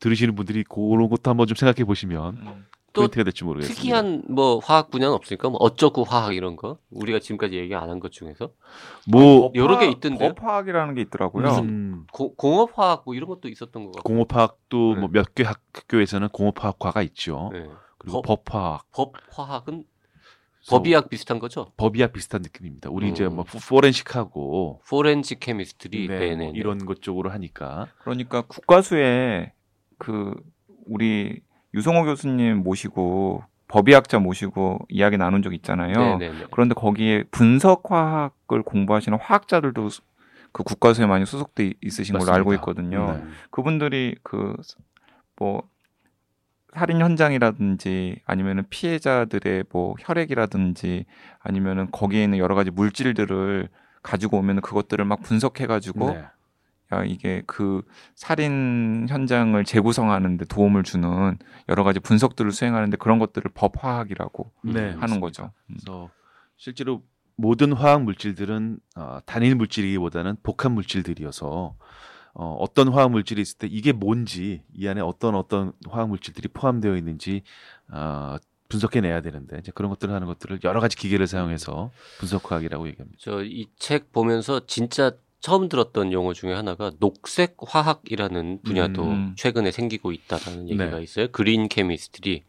들으시는 0.00 0.34
분들이 0.34 0.64
그런 0.64 1.08
것도 1.08 1.30
한번 1.30 1.46
좀 1.46 1.54
생각해 1.56 1.84
보시면 1.84 2.36
음. 2.36 2.66
또 2.92 3.02
포인트가 3.02 3.22
될지 3.24 3.44
모르겠습니다. 3.44 3.80
특이한 3.80 4.24
뭐 4.28 4.58
화학 4.58 4.90
분야는 4.90 5.14
없습니까? 5.14 5.48
뭐 5.48 5.58
어쩌고 5.60 6.04
화학 6.04 6.34
이런 6.34 6.56
거 6.56 6.78
우리가 6.90 7.18
지금까지 7.20 7.56
얘기 7.56 7.74
안 7.74 7.88
한 7.88 8.00
것 8.00 8.10
중에서 8.12 8.50
뭐 9.06 9.52
여러 9.54 9.78
개 9.78 9.86
있던데요? 9.88 10.34
법화학이라는 10.34 10.94
게 10.94 11.02
있더라고요. 11.02 11.48
음, 11.60 12.06
고- 12.12 12.34
공업 12.34 12.76
화학 12.78 13.02
뭐 13.04 13.14
이런 13.14 13.28
것도 13.28 13.48
있었던 13.48 13.84
것 13.86 13.92
같고 13.92 14.08
공업화학도 14.12 14.94
네. 14.94 15.00
뭐몇 15.00 15.34
개 15.34 15.44
학교에서는 15.44 16.28
공업화학과가 16.30 17.02
있죠. 17.02 17.50
네. 17.52 17.66
그리고 17.98 18.22
법- 18.22 18.44
법화학, 18.44 18.90
법 18.92 19.12
화학은 19.30 19.84
그래서 20.62 20.76
법의학 20.76 21.08
비슷한 21.08 21.38
거죠? 21.38 21.72
법의학 21.76 22.12
비슷한 22.12 22.42
느낌입니다. 22.42 22.90
우리 22.90 23.08
이제 23.08 23.24
음. 23.26 23.36
뭐 23.36 23.44
forensic하고 23.68 24.80
forensic 24.88 25.40
chemistry 25.40 26.08
네, 26.08 26.18
네, 26.18 26.28
네, 26.30 26.44
뭐 26.44 26.52
네. 26.52 26.58
이런 26.58 26.84
것 26.86 27.02
쪽으로 27.02 27.30
하니까 27.30 27.88
그러니까 28.02 28.42
국가수에 28.42 29.52
그 29.98 30.34
우리 30.86 31.40
유성호 31.74 32.04
교수님 32.04 32.58
모시고 32.62 33.42
법의학자 33.68 34.18
모시고 34.18 34.80
이야기 34.88 35.16
나눈 35.16 35.42
적 35.42 35.54
있잖아요. 35.54 35.92
네, 35.94 36.28
네, 36.30 36.38
네. 36.38 36.46
그런데 36.50 36.74
거기에 36.74 37.24
분석화학을 37.30 38.62
공부하시는 38.64 39.16
화학자들도 39.20 39.88
수- 39.90 40.02
그 40.52 40.64
국가수에 40.64 41.06
많이 41.06 41.24
소속돼 41.24 41.74
있으신 41.80 42.14
걸로 42.14 42.22
맞습니다. 42.30 42.34
알고 42.36 42.54
있거든요. 42.54 43.12
네. 43.12 43.24
그분들이 43.50 44.16
그 44.22 44.56
뭐 45.36 45.62
살인 46.74 47.00
현장이라든지 47.00 48.20
아니면은 48.26 48.64
피해자들의 48.68 49.64
뭐 49.72 49.94
혈액이라든지 50.00 51.06
아니면은 51.40 51.90
거기에 51.90 52.24
있는 52.24 52.36
여러 52.38 52.54
가지 52.54 52.70
물질들을 52.70 53.68
가지고 54.02 54.38
오면은 54.38 54.60
그것들을 54.62 55.02
막 55.04 55.22
분석해 55.22 55.66
가지고 55.66 56.10
네. 56.12 56.24
야 56.92 57.04
이게 57.04 57.42
그 57.46 57.82
살인 58.14 59.06
현장을 59.08 59.62
재구성하는데 59.64 60.44
도움을 60.46 60.82
주는 60.82 61.38
여러 61.68 61.84
가지 61.84 62.00
분석들을 62.00 62.50
수행하는데 62.52 62.96
그런 62.96 63.18
것들을 63.18 63.50
법화학이라고 63.54 64.52
네, 64.64 64.80
하는 64.80 64.98
맞습니다. 64.98 65.20
거죠. 65.20 65.52
음. 65.70 65.74
그래서 65.80 66.10
실제로 66.56 67.02
모든 67.36 67.72
화학 67.72 68.02
물질들은 68.02 68.78
어, 68.96 69.18
단일 69.24 69.54
물질이기보다는 69.54 70.36
복합 70.42 70.72
물질들이어서 70.72 71.74
어, 72.34 72.54
어떤 72.60 72.88
화학 72.88 73.10
물질이 73.10 73.40
있을 73.40 73.58
때 73.58 73.66
이게 73.70 73.92
뭔지 73.92 74.62
이 74.74 74.86
안에 74.86 75.00
어떤 75.00 75.34
어떤 75.34 75.72
화학 75.88 76.08
물질들이 76.08 76.48
포함되어 76.48 76.96
있는지 76.96 77.42
어, 77.90 78.36
분석해내야 78.68 79.20
되는데 79.22 79.58
이제 79.58 79.72
그런 79.74 79.88
것들을 79.90 80.14
하는 80.14 80.26
것들을 80.28 80.60
여러 80.64 80.80
가지 80.80 80.96
기계를 80.96 81.26
사용해서 81.26 81.90
분석화학이라고 82.20 82.86
얘기합니다. 82.88 83.18
저 83.20 83.42
이 83.42 83.66
책 83.78 84.12
보면서 84.12 84.66
진짜 84.66 85.12
처음 85.40 85.68
들었던 85.68 86.12
용어 86.12 86.32
중에 86.32 86.52
하나가 86.52 86.90
녹색 87.00 87.56
화학이라는 87.58 88.60
분야도 88.62 89.04
음. 89.04 89.34
최근에 89.36 89.70
생기고 89.70 90.12
있다라는 90.12 90.68
얘기가 90.68 90.96
네. 90.98 91.02
있어요. 91.02 91.28
그린 91.32 91.68
케미스트리. 91.68 92.44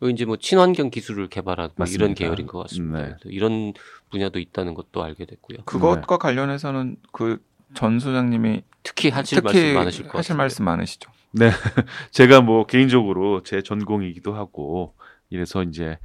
이거 0.00 0.10
이제 0.10 0.24
뭐 0.24 0.36
친환경 0.36 0.90
기술을 0.90 1.28
개발하고 1.28 1.74
뭐 1.76 1.86
이런 1.86 2.10
맞습니다. 2.10 2.18
계열인 2.18 2.46
것 2.46 2.58
같습니다. 2.62 2.98
네. 2.98 3.04
그래서 3.18 3.28
이런 3.28 3.72
분야도 4.10 4.38
있다는 4.38 4.74
것도 4.74 5.02
알게 5.02 5.26
됐고요. 5.26 5.58
그것과 5.64 6.18
관련해서는 6.18 6.96
그 7.12 7.38
전 7.74 7.98
소장님이 7.98 8.62
특히 8.82 9.10
하실 9.10 9.36
특히 9.42 9.52
말씀 9.58 9.74
많으실 9.74 10.08
것 10.08 10.18
하실 10.18 10.28
같아요. 10.30 10.38
말씀 10.38 10.64
많으시죠. 10.64 11.10
제가 12.10 12.40
뭐 12.40 12.64
개인적으로 12.66 13.42
제 13.42 13.62
전공이기도 13.62 14.34
하고 14.34 14.94
이래서 15.30 15.62
이제 15.62 15.98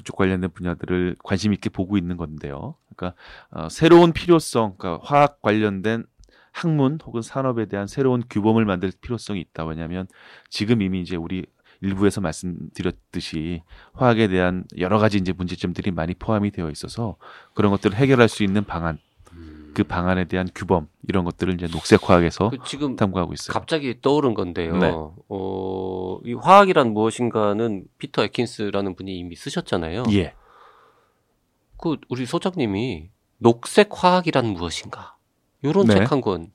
그쪽 0.00 0.16
관련된 0.16 0.50
분야들을 0.50 1.16
관심 1.22 1.52
있게 1.52 1.68
보고 1.68 1.98
있는 1.98 2.16
건데요. 2.16 2.74
그러니까 2.96 3.20
어, 3.50 3.68
새로운 3.68 4.12
필요성, 4.12 4.76
그러니까 4.78 5.04
화학 5.06 5.42
관련된 5.42 6.04
학문 6.52 6.98
혹은 7.04 7.22
산업에 7.22 7.66
대한 7.66 7.86
새로운 7.86 8.22
규범을 8.28 8.64
만들 8.64 8.92
필요성이 9.00 9.40
있다. 9.40 9.64
왜냐하면 9.66 10.06
지금 10.48 10.80
이미 10.80 11.02
이제 11.02 11.16
우리 11.16 11.44
일부에서 11.82 12.20
말씀드렸듯이 12.20 13.62
화학에 13.92 14.28
대한 14.28 14.64
여러 14.78 14.98
가지 14.98 15.18
이제 15.18 15.32
문제점들이 15.32 15.90
많이 15.90 16.14
포함이 16.14 16.50
되어 16.50 16.70
있어서 16.70 17.16
그런 17.54 17.70
것들을 17.70 17.96
해결할 17.96 18.28
수 18.28 18.42
있는 18.42 18.64
방안, 18.64 18.94
음. 18.96 19.09
그 19.74 19.84
방안에 19.84 20.24
대한 20.24 20.48
규범 20.54 20.88
이런 21.08 21.24
것들을 21.24 21.54
이제 21.54 21.66
녹색 21.66 22.08
화학에서 22.08 22.50
그 22.50 22.58
지금 22.64 22.96
탐구하고 22.96 23.32
있어요. 23.32 23.52
갑자기 23.52 24.00
떠오른 24.00 24.34
건데요. 24.34 24.76
네. 24.76 24.92
어, 24.94 26.20
이 26.24 26.34
화학이란 26.34 26.92
무엇인가는 26.92 27.84
피터 27.98 28.24
에킨스라는 28.24 28.96
분이 28.96 29.16
이미 29.16 29.36
쓰셨잖아요. 29.36 30.04
예. 30.12 30.34
그 31.76 31.96
우리 32.08 32.26
소장님이 32.26 33.10
녹색 33.38 33.88
화학이란 33.92 34.46
무엇인가? 34.46 35.16
요런 35.64 35.86
네. 35.86 35.94
책한 35.94 36.20
권 36.20 36.52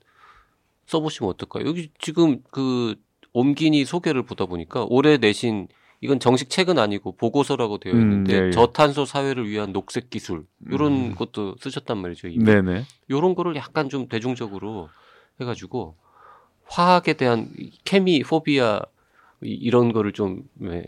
써보시면 0.86 1.30
어떨까요? 1.30 1.66
여기 1.66 1.90
지금 1.98 2.42
그 2.50 2.96
옴기니 3.32 3.84
소개를 3.84 4.22
보다 4.22 4.46
보니까 4.46 4.86
올해 4.88 5.18
내신 5.18 5.68
이건 6.06 6.20
정식 6.20 6.48
책은 6.50 6.78
아니고 6.78 7.16
보고서라고 7.16 7.78
되어 7.78 7.92
음, 7.92 8.00
있는데 8.00 8.32
예, 8.34 8.46
예. 8.46 8.50
저탄소 8.52 9.04
사회를 9.04 9.48
위한 9.48 9.72
녹색 9.72 10.08
기술 10.08 10.44
요런 10.70 10.92
음. 10.92 11.14
것도 11.16 11.56
쓰셨단 11.58 11.98
말이죠. 11.98 12.28
이미. 12.28 12.44
네네. 12.44 12.84
요런 13.10 13.34
거를 13.34 13.56
약간 13.56 13.88
좀 13.88 14.06
대중적으로 14.08 14.88
해가지고 15.40 15.96
화학에 16.68 17.14
대한 17.14 17.50
이 17.58 17.72
케미 17.84 18.22
포비아 18.22 18.80
이- 19.42 19.48
이런 19.50 19.92
거를 19.92 20.12
좀 20.12 20.44
네, 20.54 20.84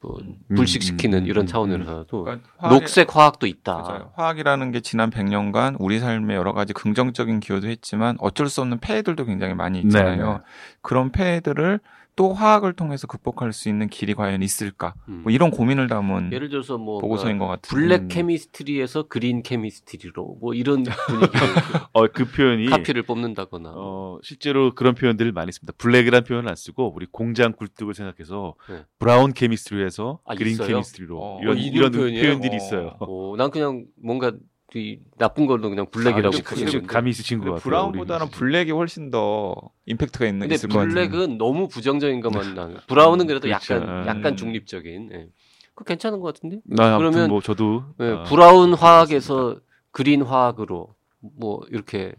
뭐 0.00 0.18
불식시키는 0.54 1.20
음, 1.22 1.26
이런 1.26 1.44
음, 1.44 1.46
차원에서도 1.46 2.24
그러니까 2.24 2.48
화학이- 2.58 2.68
녹색 2.70 3.16
화학도 3.16 3.46
있다. 3.46 3.74
맞아요. 3.74 4.12
화학이라는 4.16 4.70
게 4.70 4.80
지난 4.80 5.08
100년간 5.10 5.76
우리 5.78 5.98
삶에 5.98 6.34
여러 6.34 6.52
가지 6.52 6.74
긍정적인 6.74 7.40
기여도 7.40 7.68
했지만 7.68 8.16
어쩔 8.20 8.48
수 8.50 8.60
없는 8.60 8.80
폐해들도 8.80 9.24
굉장히 9.24 9.54
많이 9.54 9.80
있잖아요. 9.80 10.26
네네. 10.26 10.38
그런 10.82 11.10
폐해들을 11.10 11.80
또 12.18 12.32
화학을 12.34 12.72
통해서 12.72 13.06
극복할 13.06 13.52
수 13.52 13.68
있는 13.68 13.88
길이 13.88 14.12
과연 14.12 14.42
있을까? 14.42 14.94
음. 15.08 15.20
뭐 15.22 15.30
이런 15.30 15.52
고민을 15.52 15.86
담은 15.86 16.32
예를 16.32 16.48
들어서 16.48 16.76
뭐 16.76 16.98
보고서인 16.98 17.38
것 17.38 17.46
같아요. 17.46 17.68
블랙 17.70 18.02
음. 18.02 18.08
케미스트리에서 18.08 19.04
그린 19.04 19.44
케미스트리로 19.44 20.38
뭐 20.40 20.52
이런 20.52 20.82
분위기 20.82 21.32
어, 21.92 22.08
그 22.08 22.24
표현이 22.24 22.66
카피를 22.66 23.04
뽑는다거나 23.04 23.72
어, 23.72 24.18
실제로 24.24 24.74
그런 24.74 24.96
표현들을 24.96 25.30
많이 25.30 25.52
씁니다. 25.52 25.72
블랙이라는 25.78 26.24
표현을 26.24 26.48
안 26.48 26.56
쓰고 26.56 26.92
우리 26.92 27.06
공장 27.06 27.52
굴뚝을 27.52 27.94
생각해서 27.94 28.56
네. 28.68 28.84
brown 28.98 29.32
chemistry에서 29.32 30.18
아, 30.24 30.34
green 30.34 30.54
있어요? 30.54 30.66
chemistry로 30.66 31.20
어, 31.22 31.38
이런 31.40 31.56
어, 31.56 31.60
이런 31.60 31.72
이런 31.72 31.92
표현이에요? 31.92 32.22
표현들이 32.24 32.52
어. 32.52 32.56
있어요. 32.56 32.96
어, 32.98 33.34
난 33.38 33.52
그냥 33.52 33.84
뭔가 34.02 34.32
이 34.74 34.98
나쁜 35.16 35.46
걸로 35.46 35.70
그냥 35.70 35.86
블랙이라고 35.90 36.36
아, 36.36 36.40
건데. 36.42 36.80
감이 36.82 37.10
있으신 37.10 37.38
것 37.38 37.46
같아요. 37.46 37.60
brown보다는. 37.62 38.28
블랙이 38.30 38.70
훨씬 38.72 39.10
더 39.10 39.54
임팩트가 39.86 40.26
있는 40.26 40.40
근데 40.40 40.56
있을 40.56 40.68
것 40.68 40.78
같아요. 40.80 40.92
블랙은 40.92 41.38
너무 41.38 41.68
부정적인 41.68 42.20
것만 42.20 42.54
나는 42.54 42.76
brown은 42.86 43.26
그래도 43.26 43.48
그렇죠. 43.48 43.74
약간 43.74 43.88
음. 43.88 44.06
약간 44.06 44.36
중립적인 44.36 45.10
예. 45.14 45.28
그 45.74 45.84
괜찮은 45.84 46.20
것 46.20 46.34
같은데 46.34 46.58
나 46.64 46.96
아무튼 46.96 47.12
그러면- 47.12 47.30
뭐 47.30 47.40
저도 47.40 47.84
예, 48.00 48.10
어, 48.10 48.24
brown 48.24 48.74
화학에서 48.74 49.58
green 49.90 50.20
화학으로 50.22 50.94
뭐 51.20 51.62
이렇게 51.70 52.14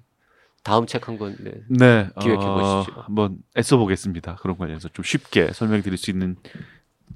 다음 0.64 0.88
책 0.88 1.08
한 1.08 1.18
권 1.20 1.38
네. 1.42 1.52
네, 1.70 2.10
기획해 2.20 2.44
어, 2.44 2.82
보시죠. 2.84 3.00
한번 3.02 3.38
애써 3.58 3.78
보겠습니다. 3.78 4.36
그런 4.42 4.58
관련해서 4.58 4.90
좀 4.90 5.04
쉽게 5.04 5.54
설명드릴 5.54 5.98
수 5.98 6.10
있는 6.10 6.36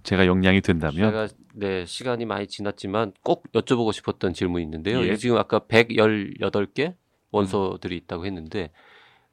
제가 0.03 0.27
역량이 0.27 0.61
된다면 0.61 0.95
제가 1.11 1.27
네 1.55 1.85
시간이 1.85 2.25
많이 2.25 2.47
지났지만 2.47 3.13
꼭 3.21 3.51
여쭤보고 3.53 3.93
싶었던 3.93 4.33
질문이 4.33 4.63
있는데요. 4.63 5.01
예. 5.05 5.15
지금 5.15 5.37
아까 5.37 5.59
118개 5.59 6.95
원소들이 7.31 7.95
있다고 7.97 8.25
했는데 8.25 8.71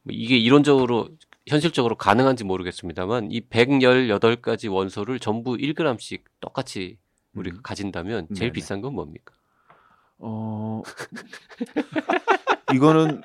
뭐 0.03 0.15
이게 0.15 0.37
이론적으로 0.37 1.09
현실적으로 1.47 1.97
가능한지 1.97 2.45
모르겠습니다만 2.45 3.31
이 3.33 3.41
118가지 3.49 4.71
원소를 4.71 5.19
전부 5.19 5.57
1g씩 5.57 6.23
똑같이 6.41 6.99
우리가 7.35 7.57
음. 7.57 7.63
가진다면 7.63 8.29
제일 8.29 8.49
네네. 8.49 8.53
비싼 8.53 8.81
건 8.83 8.95
뭡니까? 8.95 9.35
어 10.19 10.83
이거는 12.75 13.23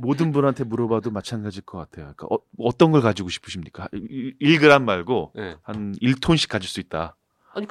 모든 0.00 0.30
분한테 0.30 0.62
물어봐도 0.64 1.10
마찬가지일 1.10 1.64
것 1.64 1.78
같아요. 1.78 2.12
그러니까 2.16 2.28
어, 2.30 2.38
어떤 2.58 2.92
걸 2.92 3.00
가지고 3.00 3.28
싶으십니까? 3.28 3.88
1g 3.92 4.82
말고 4.82 5.32
네. 5.34 5.56
한 5.62 5.96
1톤씩 5.96 6.48
가질 6.48 6.68
수 6.68 6.78
있다. 6.80 7.16
아니 7.52 7.66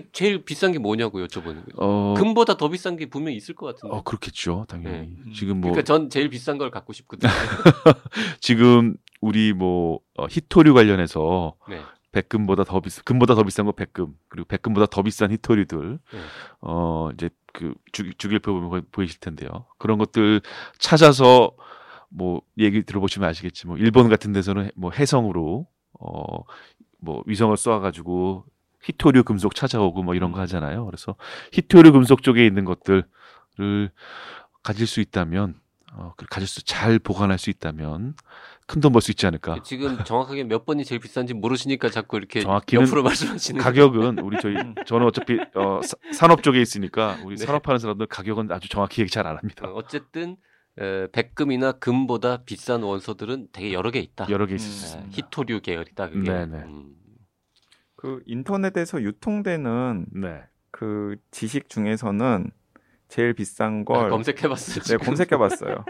그, 0.00 0.06
그 0.06 0.12
제일 0.12 0.44
비싼 0.44 0.72
게 0.72 0.78
뭐냐고 0.78 1.18
여쭤보는 1.20 1.44
거예요. 1.44 1.76
어, 1.76 2.14
금보다 2.16 2.56
더 2.56 2.68
비싼 2.68 2.96
게 2.96 3.06
분명히 3.06 3.36
있을 3.36 3.54
것 3.54 3.66
같은데. 3.66 3.94
어 3.94 4.02
그렇겠죠, 4.02 4.66
당연히. 4.68 5.16
네. 5.24 5.32
지금 5.32 5.60
뭐 5.60 5.70
그러니까 5.70 5.84
전 5.84 6.10
제일 6.10 6.28
비싼 6.30 6.58
걸 6.58 6.70
갖고 6.70 6.92
싶거든요. 6.92 7.30
지금 8.40 8.96
우리 9.20 9.52
뭐 9.52 10.00
어, 10.16 10.26
히토류 10.28 10.74
관련해서 10.74 11.54
네. 11.68 11.80
백금보다 12.12 12.64
더 12.64 12.80
비싼 12.80 13.02
금보다 13.04 13.34
더 13.34 13.42
비싼 13.42 13.66
거 13.66 13.72
백금 13.72 14.14
그리고 14.28 14.46
백금보다 14.48 14.86
더 14.86 15.02
비싼 15.02 15.30
히토류들 15.32 15.98
네. 16.12 16.18
어 16.60 17.10
이제 17.14 17.30
그 17.52 17.74
주, 17.92 18.12
주길표 18.16 18.52
보면 18.52 18.70
거- 18.70 18.82
보이실 18.92 19.20
텐데요. 19.20 19.66
그런 19.78 19.98
것들 19.98 20.40
찾아서 20.78 21.52
뭐 22.08 22.40
얘기 22.58 22.82
들어보시면 22.82 23.28
아시겠지 23.28 23.66
뭐 23.66 23.76
일본 23.76 24.08
같은 24.08 24.32
데서는 24.32 24.70
뭐 24.76 24.90
해성으로 24.92 25.66
어뭐 25.98 27.22
위성을 27.26 27.56
쏘아가지고 27.56 28.44
히토류 28.86 29.24
금속 29.24 29.54
찾아오고 29.54 30.02
뭐 30.02 30.14
이런 30.14 30.32
거 30.32 30.40
하잖아요. 30.40 30.84
그래서 30.86 31.14
히토류 31.52 31.92
금속 31.92 32.22
쪽에 32.22 32.46
있는 32.46 32.64
것들을 32.64 33.04
가질 34.62 34.86
수 34.86 35.00
있다면 35.00 35.54
어, 35.92 36.12
그 36.16 36.26
가질 36.26 36.46
수 36.48 36.62
잘 36.64 36.98
보관할 36.98 37.38
수 37.38 37.48
있다면 37.50 38.14
큰 38.66 38.80
돈 38.80 38.92
벌 38.92 39.00
수 39.00 39.12
있지 39.12 39.26
않을까. 39.26 39.62
지금 39.62 40.02
정확하게 40.04 40.42
몇 40.44 40.66
번이 40.66 40.84
제일 40.84 41.00
비싼지 41.00 41.34
모르시니까 41.34 41.88
자꾸 41.88 42.16
이렇게 42.16 42.42
옆으로 42.42 43.02
말씀하시는 43.04 43.60
가격은 43.62 44.18
우리 44.18 44.36
저희 44.42 44.56
음. 44.56 44.74
저는 44.84 45.06
어차피 45.06 45.38
어, 45.54 45.80
사- 45.84 45.96
산업 46.12 46.42
쪽에 46.42 46.60
있으니까 46.60 47.16
우리 47.24 47.36
네. 47.36 47.46
산업하는 47.46 47.78
사람들 47.78 48.06
가격은 48.08 48.50
아주 48.50 48.68
정확히 48.68 49.02
얘기 49.02 49.10
잘 49.10 49.24
안 49.26 49.36
합니다. 49.38 49.68
어, 49.68 49.72
어쨌든 49.74 50.36
에, 50.80 51.06
백금이나 51.12 51.72
금보다 51.72 52.42
비싼 52.44 52.82
원소들은 52.82 53.48
되게 53.52 53.72
여러 53.72 53.90
개 53.92 54.00
있다. 54.00 54.26
여러 54.30 54.46
개 54.46 54.54
음. 54.54 54.56
있습니다. 54.56 55.10
히토류 55.12 55.60
계열이다 55.60 56.10
그게. 56.10 56.30
네네. 56.30 56.56
음. 56.58 56.92
그 57.96 58.22
인터넷에서 58.26 59.02
유통되는 59.02 60.06
네. 60.12 60.42
그 60.70 61.16
지식 61.30 61.68
중에서는 61.68 62.50
제일 63.08 63.32
비싼 63.32 63.80
아, 63.80 63.84
걸 63.84 64.10
검색해봤어요. 64.10 64.98
네. 64.98 65.04
검색해봤어요. 65.04 65.84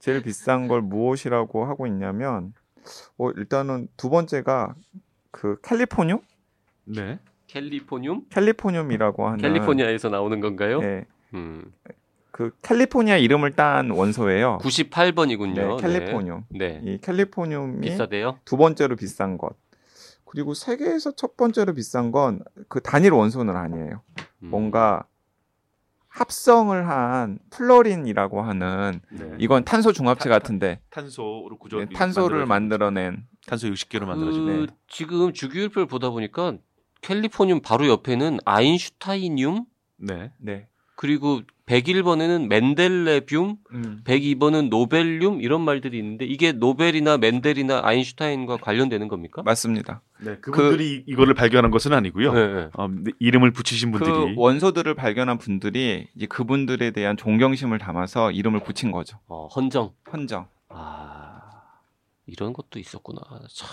제일 0.00 0.22
비싼 0.22 0.68
걸 0.68 0.82
무엇이라고 0.82 1.64
하고 1.64 1.86
있냐면 1.86 2.52
어, 3.18 3.30
일단은 3.30 3.88
두 3.96 4.10
번째가 4.10 4.74
그 5.30 5.60
캘리포늄? 5.62 6.20
네. 6.84 7.18
캘리포늄? 7.46 8.26
캘리포늄이라고 8.30 9.26
하는 9.26 9.38
캘리포니아에서 9.38 10.08
나오는 10.08 10.40
건가요? 10.40 10.80
네, 10.80 11.04
음. 11.34 11.72
그 12.30 12.52
캘리포니아 12.62 13.16
이름을 13.16 13.52
딴 13.52 13.90
원소예요. 13.90 14.58
98번이군요. 14.62 15.54
네, 15.54 15.76
캘리포늄. 15.76 16.44
네. 16.50 16.80
이 16.84 16.98
캘리포늄이 16.98 17.80
비싸대요? 17.80 18.38
두 18.44 18.56
번째로 18.56 18.96
비싼 18.96 19.36
것. 19.36 19.56
그리고 20.30 20.54
세계에서 20.54 21.12
첫 21.16 21.36
번째로 21.36 21.74
비싼 21.74 22.12
건 22.12 22.40
그 22.68 22.80
단일 22.80 23.12
원소는 23.12 23.56
아니에요. 23.56 24.00
음. 24.42 24.48
뭔가 24.50 25.04
합성을 26.08 26.88
한 26.88 27.38
플로린이라고 27.50 28.42
하는 28.42 29.00
네. 29.10 29.32
이건 29.38 29.64
탄소 29.64 29.92
중합체 29.92 30.28
타- 30.28 30.34
같은데 30.38 30.80
탄소로 30.90 31.56
구조 31.58 31.78
네, 31.80 31.86
탄소를 31.94 32.46
만들어낸 32.46 33.26
탄소 33.46 33.68
60개로 33.68 34.00
그 34.00 34.04
만들어지네. 34.06 34.66
지금 34.88 35.32
주기율표를 35.32 35.86
보다 35.86 36.10
보니까 36.10 36.54
캘리포늄 37.02 37.60
바로 37.60 37.86
옆에는 37.88 38.38
아인슈타이늄 38.44 39.64
네. 39.98 40.32
네. 40.38 40.68
그리고 40.96 41.40
101번에는 41.70 42.48
멘델레뷴, 42.48 43.56
음. 43.72 44.00
102번은 44.04 44.70
노벨륨 44.70 45.40
이런 45.40 45.60
말들이 45.60 45.98
있는데 45.98 46.24
이게 46.24 46.50
노벨이나 46.50 47.16
멘델이나 47.16 47.82
아인슈타인과 47.84 48.56
관련되는 48.56 49.06
겁니까? 49.06 49.42
맞습니다. 49.44 50.02
네. 50.18 50.36
그분들이 50.38 51.04
이거를 51.06 51.34
발견한 51.34 51.70
것은 51.70 51.92
아니고요. 51.92 52.32
네, 52.32 52.46
네. 52.48 52.68
어, 52.74 52.88
네, 52.88 53.12
이름을 53.20 53.52
붙이신 53.52 53.92
분들이 53.92 54.10
그 54.10 54.34
원소들을 54.36 54.92
발견한 54.96 55.38
분들이 55.38 56.08
이제 56.16 56.26
그분들에 56.26 56.90
대한 56.90 57.16
존경심을 57.16 57.78
담아서 57.78 58.32
이름을 58.32 58.64
붙인 58.64 58.90
거죠. 58.90 59.18
어, 59.28 59.46
헌정. 59.46 59.92
헌정. 60.12 60.48
아 60.68 61.40
이런 62.26 62.52
것도 62.52 62.80
있었구나. 62.80 63.20
참. 63.48 63.68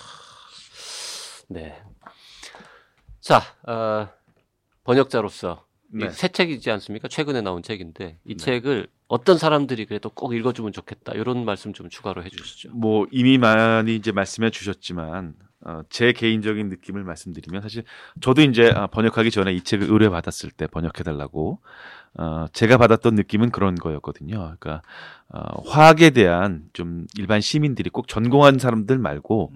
네. 1.49 1.81
자 3.21 3.41
어, 3.63 4.07
번역자로서 4.83 5.65
이 5.65 5.66
네. 5.91 6.09
새 6.09 6.27
책이지 6.27 6.69
않습니까? 6.71 7.07
최근에 7.07 7.41
나온 7.41 7.63
책인데 7.63 8.17
이 8.25 8.35
네. 8.35 8.37
책을 8.37 8.87
어떤 9.07 9.37
사람들이 9.37 9.85
그래도 9.85 10.09
꼭 10.09 10.33
읽어주면 10.33 10.73
좋겠다 10.73 11.13
이런 11.13 11.45
말씀 11.45 11.73
좀 11.73 11.89
추가로 11.89 12.23
해주시죠. 12.23 12.71
뭐 12.73 13.07
이미 13.11 13.37
많이 13.37 13.95
이제 13.95 14.11
말씀해 14.11 14.49
주셨지만 14.49 15.35
어, 15.65 15.81
제 15.89 16.11
개인적인 16.11 16.69
느낌을 16.69 17.03
말씀드리면 17.03 17.61
사실 17.61 17.83
저도 18.21 18.41
이제 18.41 18.69
아, 18.69 18.87
번역하기 18.87 19.31
전에 19.31 19.53
이 19.53 19.61
책을 19.61 19.89
의뢰 19.89 20.09
받았을 20.09 20.51
때 20.51 20.67
번역해 20.67 21.03
달라고 21.03 21.61
어, 22.15 22.45
제가 22.53 22.77
받았던 22.77 23.15
느낌은 23.15 23.51
그런 23.51 23.75
거였거든요. 23.75 24.37
그러니까 24.59 24.81
어, 25.29 25.61
화학에 25.67 26.11
대한 26.11 26.63
좀 26.73 27.05
일반 27.17 27.41
시민들이 27.41 27.89
꼭 27.89 28.07
전공한 28.07 28.59
사람들 28.59 28.97
말고 28.97 29.53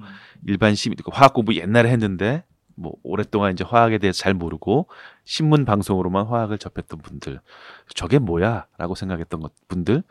일반 0.48 0.76
시민, 0.76 0.98
그 1.04 1.12
화학 1.14 1.34
공부 1.34 1.56
옛날에 1.56 1.90
했는데 1.90 2.44
뭐 2.76 2.94
오랫동안 3.04 3.54
이제 3.54 3.64
화학에 3.64 3.98
대해서 3.98 4.20
잘 4.20 4.34
모르고 4.34 4.88
신문 5.26 5.66
방송으로만 5.66 6.26
화학을 6.26 6.58
접했던 6.58 7.02
분들, 7.02 7.40
저게 7.96 8.20
뭐야라고 8.20 8.96
생각했던 8.96 9.40
것 9.40 9.52
분들, 9.68 10.04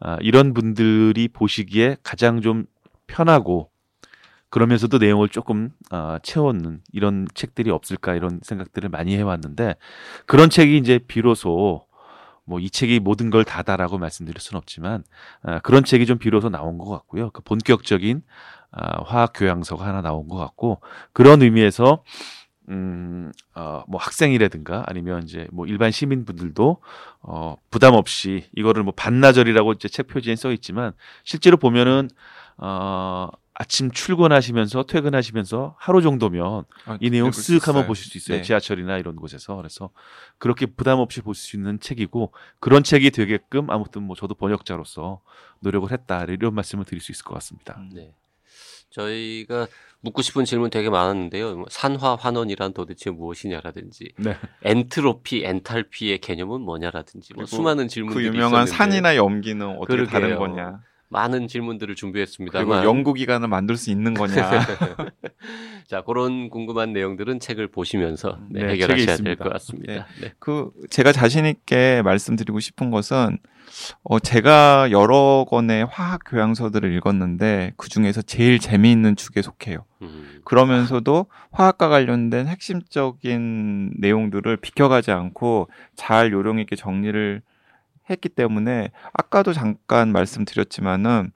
아, 0.00 0.18
이런 0.20 0.54
분들이 0.54 1.28
보시기에 1.28 1.96
가장 2.02 2.40
좀 2.40 2.66
편하고 3.06 3.70
그러면서도 4.48 4.98
내용을 4.98 5.28
조금 5.28 5.70
아, 5.90 6.18
채워놓는 6.22 6.82
이런 6.92 7.26
책들이 7.34 7.70
없을까 7.70 8.14
이런 8.14 8.40
생각들을 8.42 8.88
많이 8.88 9.16
해왔는데 9.16 9.76
그런 10.26 10.50
책이 10.50 10.76
이제 10.78 10.98
비로소 11.06 11.86
뭐 12.46 12.60
이 12.60 12.70
책이 12.70 13.00
모든 13.00 13.30
걸 13.30 13.44
다다라고 13.44 13.98
말씀드릴 13.98 14.40
수는 14.40 14.58
없지만 14.58 15.04
아, 15.42 15.58
그런 15.60 15.84
책이 15.84 16.06
좀 16.06 16.18
비로소 16.18 16.48
나온 16.48 16.78
것 16.78 16.88
같고요. 16.88 17.30
그 17.30 17.42
본격적인 17.42 18.22
아, 18.72 19.02
화학 19.04 19.32
교양서가 19.34 19.84
하나 19.86 20.02
나온 20.02 20.28
것 20.28 20.36
같고 20.36 20.80
그런 21.12 21.42
의미에서 21.42 22.02
음, 22.68 23.30
어, 23.54 23.84
뭐 23.86 24.00
학생이라든가 24.00 24.84
아니면 24.88 25.22
이제 25.22 25.46
뭐 25.52 25.66
일반 25.66 25.92
시민분들도 25.92 26.80
어, 27.22 27.56
부담 27.70 27.94
없이 27.94 28.48
이거를 28.56 28.82
뭐 28.82 28.92
반나절이라고 28.96 29.72
이제 29.74 29.88
책 29.88 30.08
표지에 30.08 30.34
써 30.34 30.50
있지만 30.52 30.92
실제로 31.22 31.56
보면은 31.58 32.08
어, 32.56 33.28
아침 33.58 33.90
출근하시면서 33.90 34.82
퇴근하시면서 34.82 35.76
하루 35.78 36.02
정도면 36.02 36.64
아, 36.86 36.98
이 37.00 37.08
내용 37.08 37.30
쓱 37.30 37.64
한번. 37.64 37.86
보실 37.86 38.10
수 38.10 38.18
있어요. 38.18 38.38
네. 38.38 38.42
지하철이나 38.42 38.98
이런 38.98 39.16
곳에서. 39.16 39.54
그래서 39.56 39.90
그렇게 40.38 40.66
부담 40.66 40.98
없이 40.98 41.22
볼 41.22 41.34
수 41.34 41.56
있는 41.56 41.78
책이고 41.80 42.32
그런 42.60 42.82
책이 42.82 43.12
되게끔 43.12 43.70
아무튼 43.70 44.02
뭐 44.02 44.14
저도 44.16 44.34
번역자로서 44.34 45.20
노력을 45.60 45.90
했다. 45.90 46.24
이런 46.24 46.52
말씀을 46.54 46.84
드릴 46.84 47.00
수 47.00 47.12
있을 47.12 47.24
것 47.24 47.32
같습니다. 47.34 47.76
음. 47.78 47.90
네. 47.94 48.12
저희가 48.90 49.66
묻고 50.00 50.22
싶은 50.22 50.44
질문 50.44 50.70
되게 50.70 50.88
많았는데요. 50.88 51.56
뭐 51.56 51.66
산화 51.68 52.16
환원이란 52.16 52.72
도대체 52.72 53.10
무엇이냐라든지 53.10 54.12
네. 54.18 54.36
엔트로피, 54.62 55.44
엔탈피의 55.44 56.18
개념은 56.18 56.60
뭐냐라든지 56.60 57.34
뭐 57.34 57.46
수많은 57.46 57.84
그 57.84 57.88
질문들이 57.88 58.26
유명한 58.26 58.64
있었는데 58.64 58.70
산이나 58.70 59.16
염기는 59.16 59.66
어떻게 59.78 59.96
그러게요. 59.96 60.06
다른 60.06 60.36
거냐? 60.36 60.80
많은 61.08 61.48
질문들을 61.48 61.94
준비했습니다만 61.94 62.66
그리고 62.66 62.84
연구기관을 62.84 63.48
만들 63.48 63.76
수 63.76 63.90
있는 63.90 64.14
거냐? 64.14 64.34
자 65.86 66.02
그런 66.02 66.50
궁금한 66.50 66.92
내용들은 66.92 67.38
책을 67.38 67.68
보시면서 67.68 68.38
네, 68.50 68.60
네, 68.62 68.68
책에 68.70 68.82
해결하셔야 68.82 69.16
될. 69.18 69.36
것 69.36 69.52
같습니다. 69.52 70.06
네. 70.20 70.32
그 70.40 70.70
제가 70.90 71.12
자신 71.12 71.46
있게 71.46 72.02
말씀드리고 72.02 72.58
싶은 72.58 72.90
것은 72.90 73.38
어 74.02 74.18
제가 74.18 74.90
여러 74.90 75.44
권의 75.48 75.86
화학 75.86 76.22
교양서들을 76.26 76.92
읽었는데 76.94 77.72
그 77.76 77.88
중에서 77.88 78.22
제일 78.22 78.58
재미있는 78.58 79.14
축에 79.14 79.42
속해요. 79.42 79.84
음, 80.02 80.40
그러면서도 80.44 81.26
화학과 81.52 81.88
관련된 81.88 82.46
핵심적인 82.48 83.94
내용들을 83.98 84.56
비켜가지 84.56 85.12
않고 85.12 85.68
잘 85.94 86.32
요령 86.32 86.58
있게 86.60 86.74
정리를 86.74 87.42
했기 88.08 88.28
때문에 88.28 88.90
아까도 89.12 89.52
잠깐 89.52 90.12
말씀드렸지만은 90.12 91.32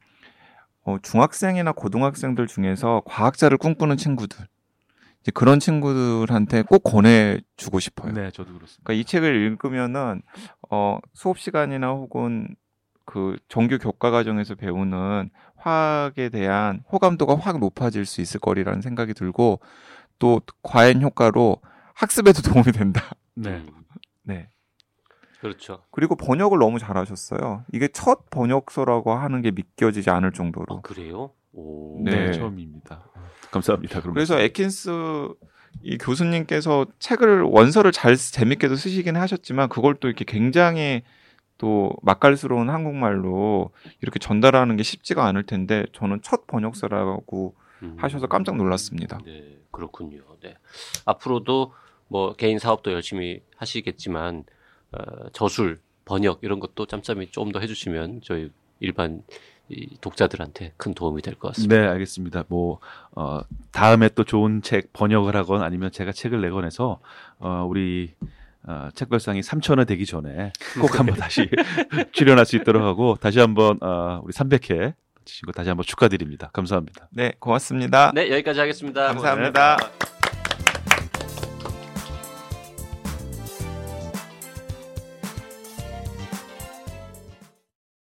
어, 0.83 0.96
중학생이나 1.02 1.72
고등학생들 1.72 2.46
중에서 2.46 3.02
과학자를 3.04 3.59
꿈꾸는 3.59 3.96
친구들 3.96 4.46
이제 5.20 5.30
그런 5.35 5.61
친구들한테 5.61 6.62
꼭 6.62 6.83
권해주고 6.83 7.78
싶어요. 7.80 8.12
네, 8.12 8.30
저도 8.30 8.54
그렇습니다. 8.54 8.83
그러니까 8.85 9.00
이 9.00 9.04
책을 9.04 9.35
읽으면은 9.35 10.22
어 10.70 10.98
수업 11.12 11.38
시간이나 11.38 11.90
혹은 11.90 12.48
그 13.04 13.37
정규 13.48 13.78
교과 13.78 14.11
과정에서 14.11 14.54
배우는 14.54 15.30
화학에 15.56 16.30
대한 16.30 16.83
호감도가 16.90 17.37
확 17.37 17.59
높아질 17.59 18.06
수 18.06 18.20
있을 18.22 18.40
거리라는 18.40 18.80
생각이 18.80 19.12
들고 19.12 19.61
또 20.18 20.40
과연 20.62 21.02
효과로 21.02 21.59
학습에도 21.94 22.40
도움이 22.50 22.72
된다. 22.72 23.11
네. 23.35 23.50
음, 23.50 23.85
네. 24.22 24.48
그렇죠. 25.40 25.83
그리고 25.90 26.16
번역을 26.16 26.59
너무 26.59 26.79
잘하셨어요. 26.79 27.64
이게 27.72 27.88
첫 27.88 28.29
번역서라고 28.31 29.12
하는 29.14 29.40
게 29.42 29.50
믿겨지지 29.50 30.11
않을 30.11 30.33
정도로. 30.33 30.66
아, 30.76 30.81
그래요? 30.83 31.31
오. 31.53 32.00
네, 32.05 32.26
네. 32.26 32.33
처음입니다. 32.33 33.05
감사합니다. 33.50 34.00
그래서 34.03 34.38
에킨스 34.38 35.29
이 35.83 35.98
교수님께서 35.98 36.87
책을 36.98 37.42
원서를 37.42 37.90
잘 37.92 38.16
쓰- 38.16 38.33
재밌게도 38.33 38.76
쓰시긴 38.76 39.16
하셨지만 39.16 39.68
그걸 39.68 39.94
또 39.94 40.09
이렇게 40.09 40.24
굉장히 40.24 41.03
또 41.59 41.92
맛깔스러운 42.03 42.70
한국말로 42.70 43.70
이렇게 44.03 44.18
전달하는 44.18 44.76
게 44.76 44.83
쉽지가 44.83 45.24
않을 45.26 45.44
텐데 45.44 45.85
저는 45.92 46.20
첫 46.22 46.46
번역서라고 46.46 47.55
음. 47.83 47.96
하셔서 47.98 48.26
깜짝 48.26 48.57
놀랐습니다. 48.57 49.18
네, 49.24 49.59
그렇군요. 49.70 50.22
네. 50.42 50.55
앞으로도 51.07 51.72
뭐 52.09 52.34
개인 52.34 52.59
사업도 52.59 52.93
열심히 52.93 53.41
하시겠지만 53.57 54.45
어, 54.93 55.28
저술, 55.32 55.78
번역 56.05 56.41
이런 56.43 56.61
것도 56.61 56.86
짬짬이 56.86 57.28
좀 57.30 57.53
더 57.53 57.61
해주시면 57.61 58.20
저희 58.24 58.51
일반 58.80 59.22
이 59.68 59.97
독자들한테 60.01 60.72
큰 60.76 60.95
도움이 60.95 61.22
될 61.22 61.34
것 61.36 61.49
같습니다. 61.49 61.76
네, 61.76 61.86
알겠습니다. 61.86 62.45
뭐 62.49 62.80
어, 63.12 63.41
다음에 63.70 64.09
또 64.09 64.24
좋은 64.24 64.62
책 64.62 64.93
번역을 64.93 65.36
하건 65.36 65.62
아니면 65.62 65.93
제가 65.93 66.11
책을 66.12 66.41
내건 66.41 66.64
해서 66.64 66.99
어, 67.38 67.64
우리 67.68 68.14
어, 68.64 68.88
책별상이 68.95 69.41
3천회 69.43 69.86
되기 69.86 70.05
전에 70.07 70.53
꼭 70.80 70.99
한번 70.99 71.14
다시 71.20 71.49
출연할 72.12 72.47
수 72.47 72.57
있도록 72.57 72.82
하고 72.82 73.16
다시 73.20 73.38
한번 73.38 73.78
어, 73.80 74.20
우리 74.24 74.32
300회 74.32 74.95
치신 75.24 75.47
거 75.47 75.53
다시 75.53 75.68
한번 75.68 75.84
축하드립니다. 75.86 76.51
감사합니다. 76.53 77.09
네, 77.12 77.34
고맙습니다. 77.38 78.11
네, 78.14 78.28
여기까지 78.32 78.59
하겠습니다. 78.59 79.07
감사합니다. 79.07 79.76
네. 79.76 80.30